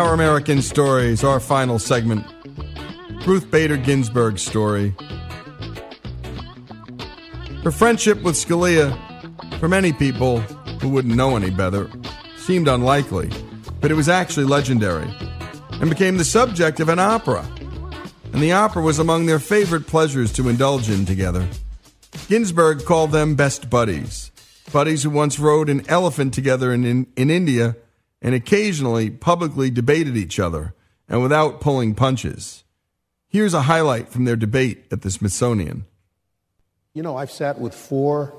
[0.00, 2.24] Our American Stories, our final segment.
[3.26, 4.94] Ruth Bader Ginsburg's story.
[7.62, 8.98] Her friendship with Scalia,
[9.58, 10.40] for many people
[10.80, 11.90] who wouldn't know any better,
[12.38, 13.30] seemed unlikely,
[13.82, 15.06] but it was actually legendary
[15.72, 17.46] and became the subject of an opera.
[18.32, 21.46] And the opera was among their favorite pleasures to indulge in together.
[22.26, 24.30] Ginsburg called them best buddies,
[24.72, 27.76] buddies who once rode an elephant together in, in, in India
[28.22, 30.74] and occasionally publicly debated each other
[31.08, 32.64] and without pulling punches.
[33.28, 35.86] Here's a highlight from their debate at the Smithsonian.
[36.94, 38.32] You know, I've sat with four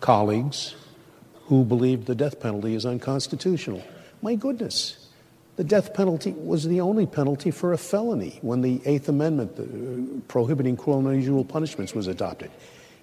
[0.00, 0.74] colleagues
[1.46, 3.82] who believed the death penalty is unconstitutional.
[4.22, 5.08] My goodness,
[5.56, 10.20] the death penalty was the only penalty for a felony when the Eighth Amendment uh,
[10.28, 12.50] prohibiting cruel and unusual punishments was adopted.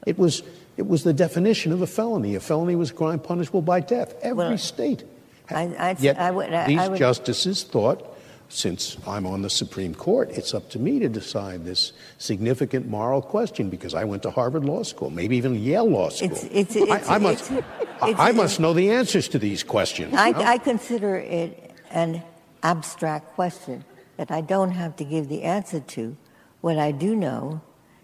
[0.06, 0.44] It was,
[0.78, 2.36] it was the definition of a felony.
[2.36, 4.16] A felony was a crime punishable by death.
[4.22, 5.04] Every Well, state.
[5.50, 8.12] I, I'd, Yet I would, I, these I would, justices thought,
[8.50, 13.22] since I'm on the Supreme Court, it's up to me to decide this significant moral
[13.22, 16.32] question because I went to Harvard Law School, maybe even Yale Law School.
[16.32, 17.64] It's- it's- I, I must, it's-
[18.02, 20.14] I- it's- must know the answers to these questions.
[20.16, 20.40] I, no?
[20.40, 22.22] I consider it an
[22.64, 23.84] abstract question
[24.18, 26.16] that I don't have to give the answer to.
[26.62, 27.62] What I do know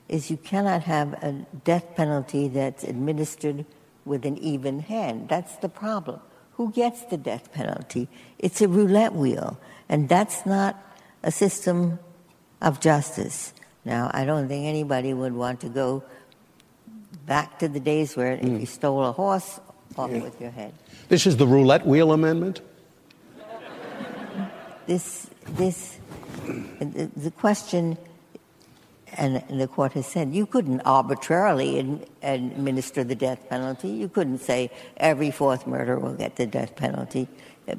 [0.09, 3.65] is you cannot have a death penalty that's administered
[4.05, 5.29] with an even hand.
[5.29, 6.19] That's the problem.
[6.61, 8.07] Who gets the death penalty?
[8.37, 9.57] It's a roulette wheel,
[9.89, 10.77] and that's not
[11.23, 11.97] a system
[12.61, 13.51] of justice.
[13.83, 16.03] Now, I don't think anybody would want to go
[17.25, 18.65] back to the days where if you hmm.
[18.65, 19.59] stole a horse,
[19.97, 20.75] off with your head.
[21.09, 22.61] This is the roulette wheel amendment.
[24.85, 25.97] this this
[26.45, 27.97] the, the question
[29.17, 34.39] and the court has said you couldn't arbitrarily ad- administer the death penalty you couldn't
[34.39, 37.27] say every fourth murder will get the death penalty
[37.67, 37.75] Uh,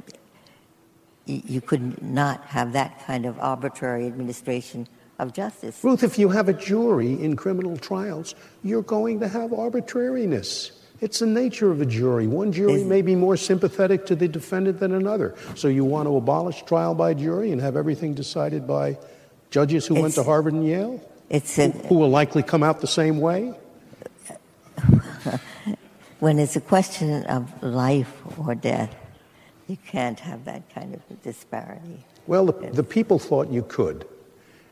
[1.27, 4.87] you you could not have that kind of arbitrary administration
[5.19, 8.35] of justice Ruth, if you have a jury in criminal trials,
[8.65, 10.73] you're going to have arbitrariness.
[11.01, 12.27] It's the nature of a jury.
[12.29, 15.35] One jury may be more sympathetic to the defendant than another.
[15.57, 18.99] So you want to abolish trial by jury and have everything decided by
[19.51, 21.01] judges who went to Harvard and Yale?
[21.33, 23.53] It's who, a, who will likely come out the same way?
[26.21, 28.95] when it's a question of life or death
[29.67, 34.07] you can't have that kind of disparity Well, the, the people thought you could.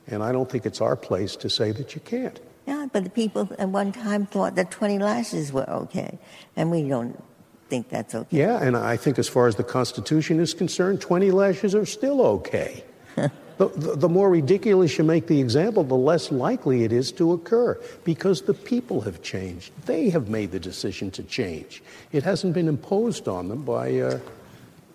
[0.06, 2.38] And I don't think it's our place to say that you can't.
[2.66, 6.18] Yeah, but the people at one time thought that 20 lashes were okay,
[6.56, 7.22] and we don't
[7.68, 8.36] think that's okay.
[8.36, 12.20] Yeah, and I think as far as the Constitution is concerned, 20 lashes are still
[12.22, 12.84] okay.
[13.68, 17.78] the, the, more ridiculous you make the example, the less likely it is to occur
[18.04, 19.70] because the people have changed.
[19.84, 21.82] They have made the decision to change.
[22.10, 24.20] It hasn't been imposed on them by, uh,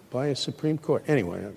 [0.10, 1.04] by a Supreme Court.
[1.08, 1.48] Anyway,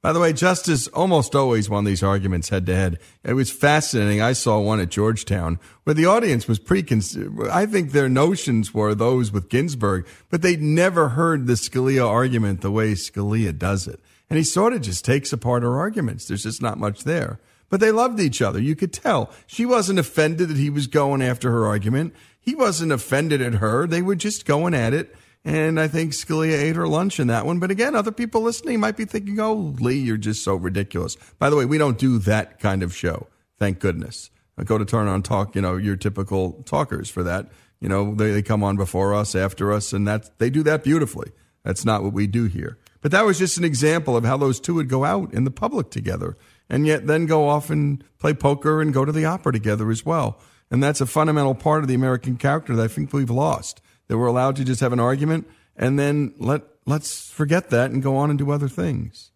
[0.00, 3.00] By the way, Justice almost always won these arguments head to head.
[3.24, 4.22] It was fascinating.
[4.22, 7.48] I saw one at Georgetown where the audience was preconceived.
[7.50, 12.60] I think their notions were those with Ginsburg, but they'd never heard the Scalia argument
[12.60, 13.98] the way Scalia does it.
[14.30, 16.26] And he sort of just takes apart her arguments.
[16.26, 17.40] There's just not much there.
[17.70, 18.60] But they loved each other.
[18.60, 19.30] You could tell.
[19.46, 22.14] She wasn't offended that he was going after her argument.
[22.40, 23.86] He wasn't offended at her.
[23.86, 25.14] They were just going at it.
[25.44, 27.58] And I think Scalia ate her lunch in that one.
[27.58, 31.16] But again, other people listening might be thinking, oh, Lee, you're just so ridiculous.
[31.38, 33.28] By the way, we don't do that kind of show.
[33.58, 34.30] Thank goodness.
[34.56, 37.48] I go to Turn On Talk, you know, your typical talkers for that.
[37.80, 40.82] You know, they, they come on before us, after us, and that's, they do that
[40.82, 41.30] beautifully.
[41.62, 42.78] That's not what we do here.
[43.00, 45.50] But that was just an example of how those two would go out in the
[45.50, 46.36] public together
[46.68, 50.04] and yet then go off and play poker and go to the opera together as
[50.04, 50.40] well.
[50.70, 53.80] And that's a fundamental part of the American character that I think we've lost.
[54.08, 55.46] That we're allowed to just have an argument
[55.76, 59.30] and then let let's forget that and go on and do other things.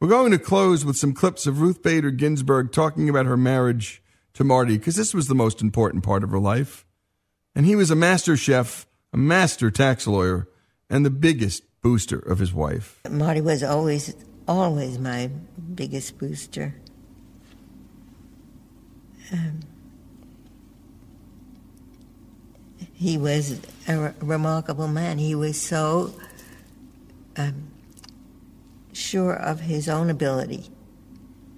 [0.00, 4.02] We're going to close with some clips of Ruth Bader Ginsburg talking about her marriage
[4.34, 6.86] to Marty because this was the most important part of her life.
[7.54, 10.48] And he was a master chef, a master tax lawyer,
[10.88, 13.00] and the biggest booster of his wife.
[13.10, 14.14] Marty was always,
[14.46, 15.30] always my
[15.74, 16.74] biggest booster.
[19.32, 19.60] Um,
[22.92, 25.18] he was a re- remarkable man.
[25.18, 26.14] He was so
[27.36, 27.68] um,
[28.92, 30.70] sure of his own ability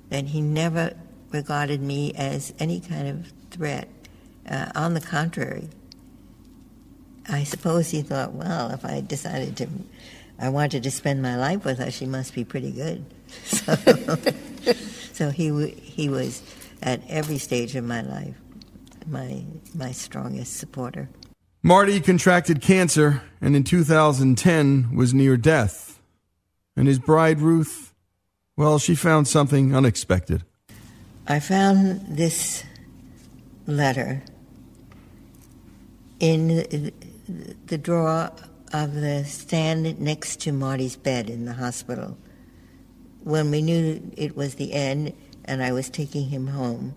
[0.09, 0.95] that he never
[1.31, 3.89] regarded me as any kind of threat.
[4.49, 5.69] Uh, on the contrary,
[7.29, 9.69] I suppose he thought, well, if I decided to,
[10.39, 13.05] I wanted to spend my life with her, she must be pretty good.
[13.45, 13.75] So,
[15.13, 16.43] so he w- he was
[16.83, 18.35] at every stage of my life
[19.07, 19.45] my
[19.75, 21.09] my strongest supporter.
[21.63, 26.01] Marty contracted cancer and in 2010 was near death.
[26.77, 27.95] And his bride, Ruth,
[28.57, 30.45] Well, she found something unexpected.
[31.27, 32.65] I found this
[33.67, 34.23] letter
[36.21, 36.93] in
[37.67, 38.31] the drawer
[38.75, 42.19] of the stand next to Marty's bed in the hospital.
[43.23, 45.13] When we knew it was the end
[45.45, 46.97] and I was taking him home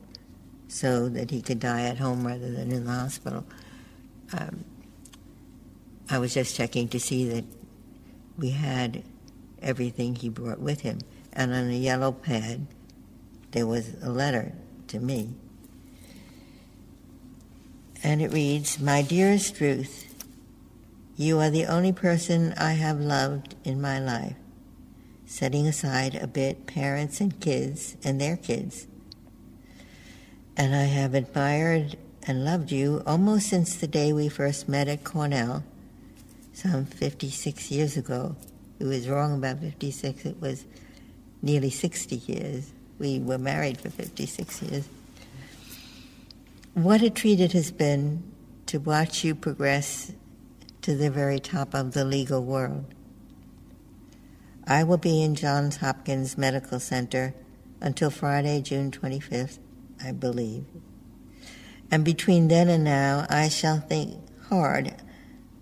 [0.68, 3.46] so that he could die at home rather than in the hospital,
[4.34, 4.66] um,
[6.10, 7.46] I was just checking to see that
[8.40, 9.04] we had
[9.62, 10.98] everything he brought with him.
[11.32, 12.66] And on a yellow pad,
[13.52, 14.52] there was a letter
[14.88, 15.36] to me.
[18.04, 20.07] And it reads My dearest Ruth,
[21.20, 24.36] you are the only person I have loved in my life,
[25.26, 28.86] setting aside a bit parents and kids and their kids.
[30.56, 35.04] And I have admired and loved you almost since the day we first met at
[35.04, 35.64] Cornell,
[36.54, 38.36] some 56 years ago.
[38.80, 40.66] It was wrong about 56, it was
[41.42, 42.72] nearly 60 years.
[43.00, 44.88] We were married for 56 years.
[46.76, 48.24] What a treat it has been
[48.68, 50.12] to watch you progress
[50.88, 52.86] to the very top of the legal world.
[54.66, 57.34] I will be in Johns Hopkins Medical Center
[57.82, 59.60] until Friday, June 25th,
[60.02, 60.64] I believe.
[61.92, 64.96] And between then and now, I shall think hard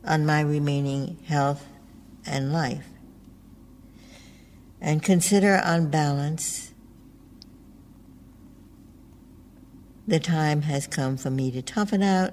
[0.03, 1.65] on my remaining health
[2.23, 2.85] and life
[4.79, 6.71] and consider on balance
[10.07, 12.31] the time has come for me to toughen out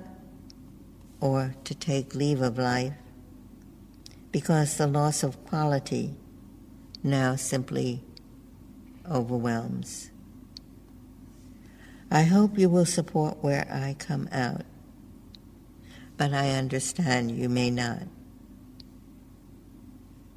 [1.22, 2.92] or to take leave of life
[4.32, 6.16] because the loss of quality
[7.04, 8.02] now simply
[9.08, 10.10] overwhelms.
[12.10, 14.62] I hope you will support where I come out,
[16.16, 18.02] but I understand you may not.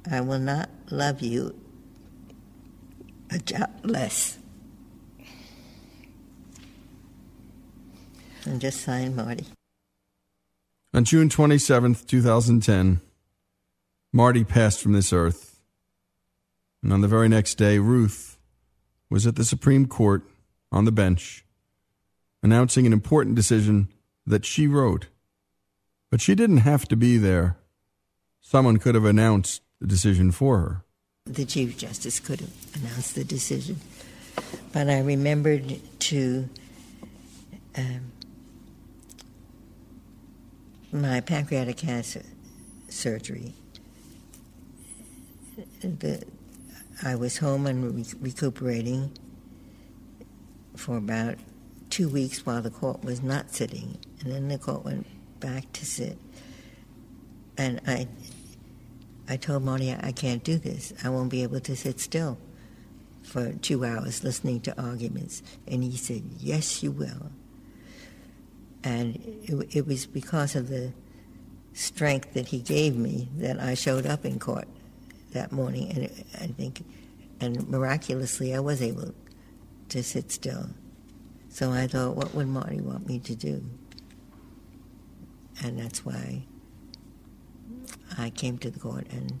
[0.08, 1.60] I will not love you
[3.28, 4.38] a jot less.
[8.44, 9.55] And just sign Marty.
[10.96, 13.02] On June 27th, 2010,
[14.14, 15.60] Marty passed from this earth.
[16.82, 18.38] And on the very next day, Ruth
[19.10, 20.22] was at the Supreme Court
[20.72, 21.44] on the bench
[22.42, 23.88] announcing an important decision
[24.26, 25.08] that she wrote.
[26.10, 27.58] But she didn't have to be there.
[28.40, 30.84] Someone could have announced the decision for her.
[31.26, 33.80] The Chief Justice could have announced the decision.
[34.72, 36.48] But I remembered to
[37.76, 38.12] um,
[41.02, 42.22] my pancreatic cancer
[42.88, 43.54] surgery.
[45.80, 46.24] The,
[47.02, 49.16] I was home and re- recuperating
[50.76, 51.36] for about
[51.90, 55.06] two weeks while the court was not sitting, and then the court went
[55.40, 56.18] back to sit.
[57.56, 58.08] And I,
[59.28, 60.92] I told Marty, I can't do this.
[61.02, 62.38] I won't be able to sit still
[63.22, 65.42] for two hours listening to arguments.
[65.66, 67.30] And he said, Yes, you will.
[68.86, 70.92] And it, it was because of the
[71.72, 74.68] strength that he gave me that I showed up in court
[75.32, 75.90] that morning.
[75.90, 76.04] And
[76.40, 76.84] I think,
[77.40, 79.12] and miraculously, I was able
[79.88, 80.68] to sit still.
[81.48, 83.64] So I thought, what would Marty want me to do?
[85.64, 86.44] And that's why
[88.16, 89.40] I came to the court and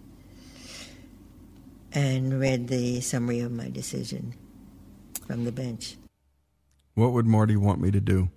[1.92, 4.34] and read the summary of my decision
[5.24, 5.96] from the bench.
[6.94, 8.28] What would Marty want me to do?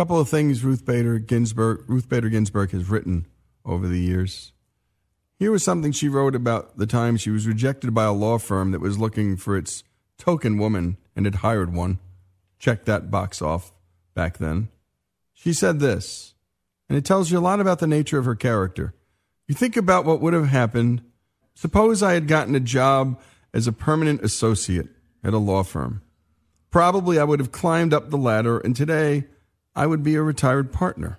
[0.00, 3.26] Couple of things Ruth Bader Ginsburg Ruth Bader Ginsburg has written
[3.66, 4.54] over the years.
[5.38, 8.70] Here was something she wrote about the time she was rejected by a law firm
[8.70, 9.84] that was looking for its
[10.16, 11.98] token woman and had hired one.
[12.58, 13.74] Check that box off
[14.14, 14.70] back then.
[15.34, 16.32] She said this,
[16.88, 18.94] and it tells you a lot about the nature of her character.
[19.48, 21.02] You think about what would have happened.
[21.52, 23.20] Suppose I had gotten a job
[23.52, 24.88] as a permanent associate
[25.22, 26.00] at a law firm.
[26.70, 29.26] Probably I would have climbed up the ladder, and today
[29.74, 31.18] I would be a retired partner.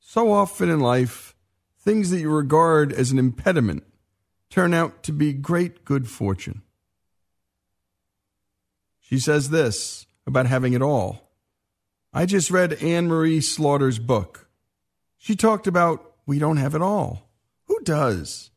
[0.00, 1.34] So often in life,
[1.78, 3.84] things that you regard as an impediment
[4.50, 6.62] turn out to be great good fortune.
[9.00, 11.30] She says this about having it all.
[12.12, 14.48] I just read Anne Marie Slaughter's book.
[15.16, 17.30] She talked about we don't have it all.
[17.66, 18.50] Who does?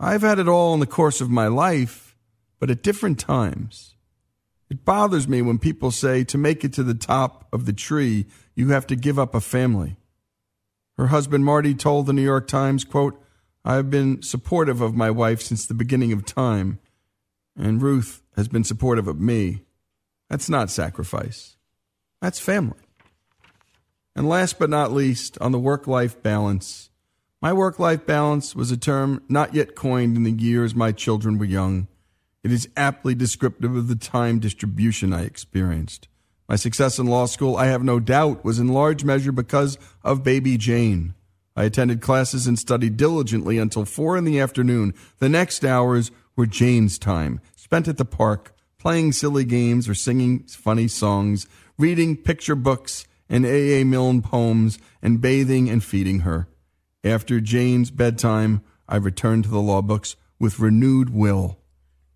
[0.00, 2.16] I've had it all in the course of my life,
[2.60, 3.96] but at different times.
[4.70, 8.26] It bothers me when people say to make it to the top of the tree,
[8.54, 9.96] you have to give up a family.
[10.96, 13.22] Her husband Marty told the New York Times, quote,
[13.64, 16.78] I have been supportive of my wife since the beginning of time,
[17.56, 19.62] and Ruth has been supportive of me.
[20.28, 21.56] That's not sacrifice.
[22.20, 22.78] That's family.
[24.14, 26.90] And last but not least, on the work life balance,
[27.40, 31.38] my work life balance was a term not yet coined in the years my children
[31.38, 31.86] were young.
[32.44, 36.08] It is aptly descriptive of the time distribution I experienced.
[36.48, 40.24] My success in law school, I have no doubt, was in large measure because of
[40.24, 41.14] baby Jane.
[41.56, 44.94] I attended classes and studied diligently until four in the afternoon.
[45.18, 50.44] The next hours were Jane's time, spent at the park, playing silly games or singing
[50.44, 51.46] funny songs,
[51.76, 53.84] reading picture books and A.A.
[53.84, 56.48] Milne poems, and bathing and feeding her.
[57.04, 61.58] After Jane's bedtime, I returned to the law books with renewed will.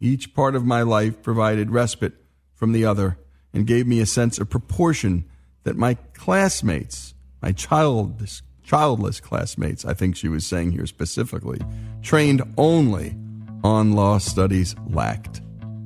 [0.03, 2.15] Each part of my life provided respite
[2.57, 3.19] from the other
[3.55, 5.25] and gave me a sense of proportion
[5.63, 11.61] that my classmates, my childish, childless classmates, I think she was saying here specifically,
[12.03, 13.15] trained only
[13.63, 15.41] on law studies lacked.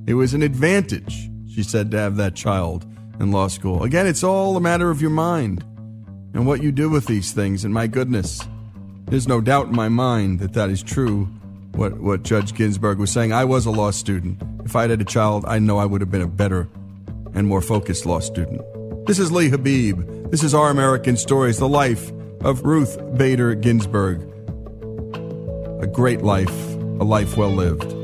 [0.06, 2.86] It was an advantage, she said, to have that child
[3.20, 3.82] in law school.
[3.82, 5.62] Again, it's all a matter of your mind
[6.32, 7.66] and what you do with these things.
[7.66, 8.40] And my goodness,
[9.08, 11.28] there's no doubt in my mind that that is true.
[11.76, 13.34] What, what Judge Ginsburg was saying.
[13.34, 14.42] I was a law student.
[14.64, 16.68] If I'd had a child, I know I would have been a better
[17.34, 18.62] and more focused law student.
[19.06, 20.30] This is Lee Habeeb.
[20.30, 24.22] This is Our American Stories, the life of Ruth Bader Ginsburg.
[25.82, 27.95] A great life, a life well lived.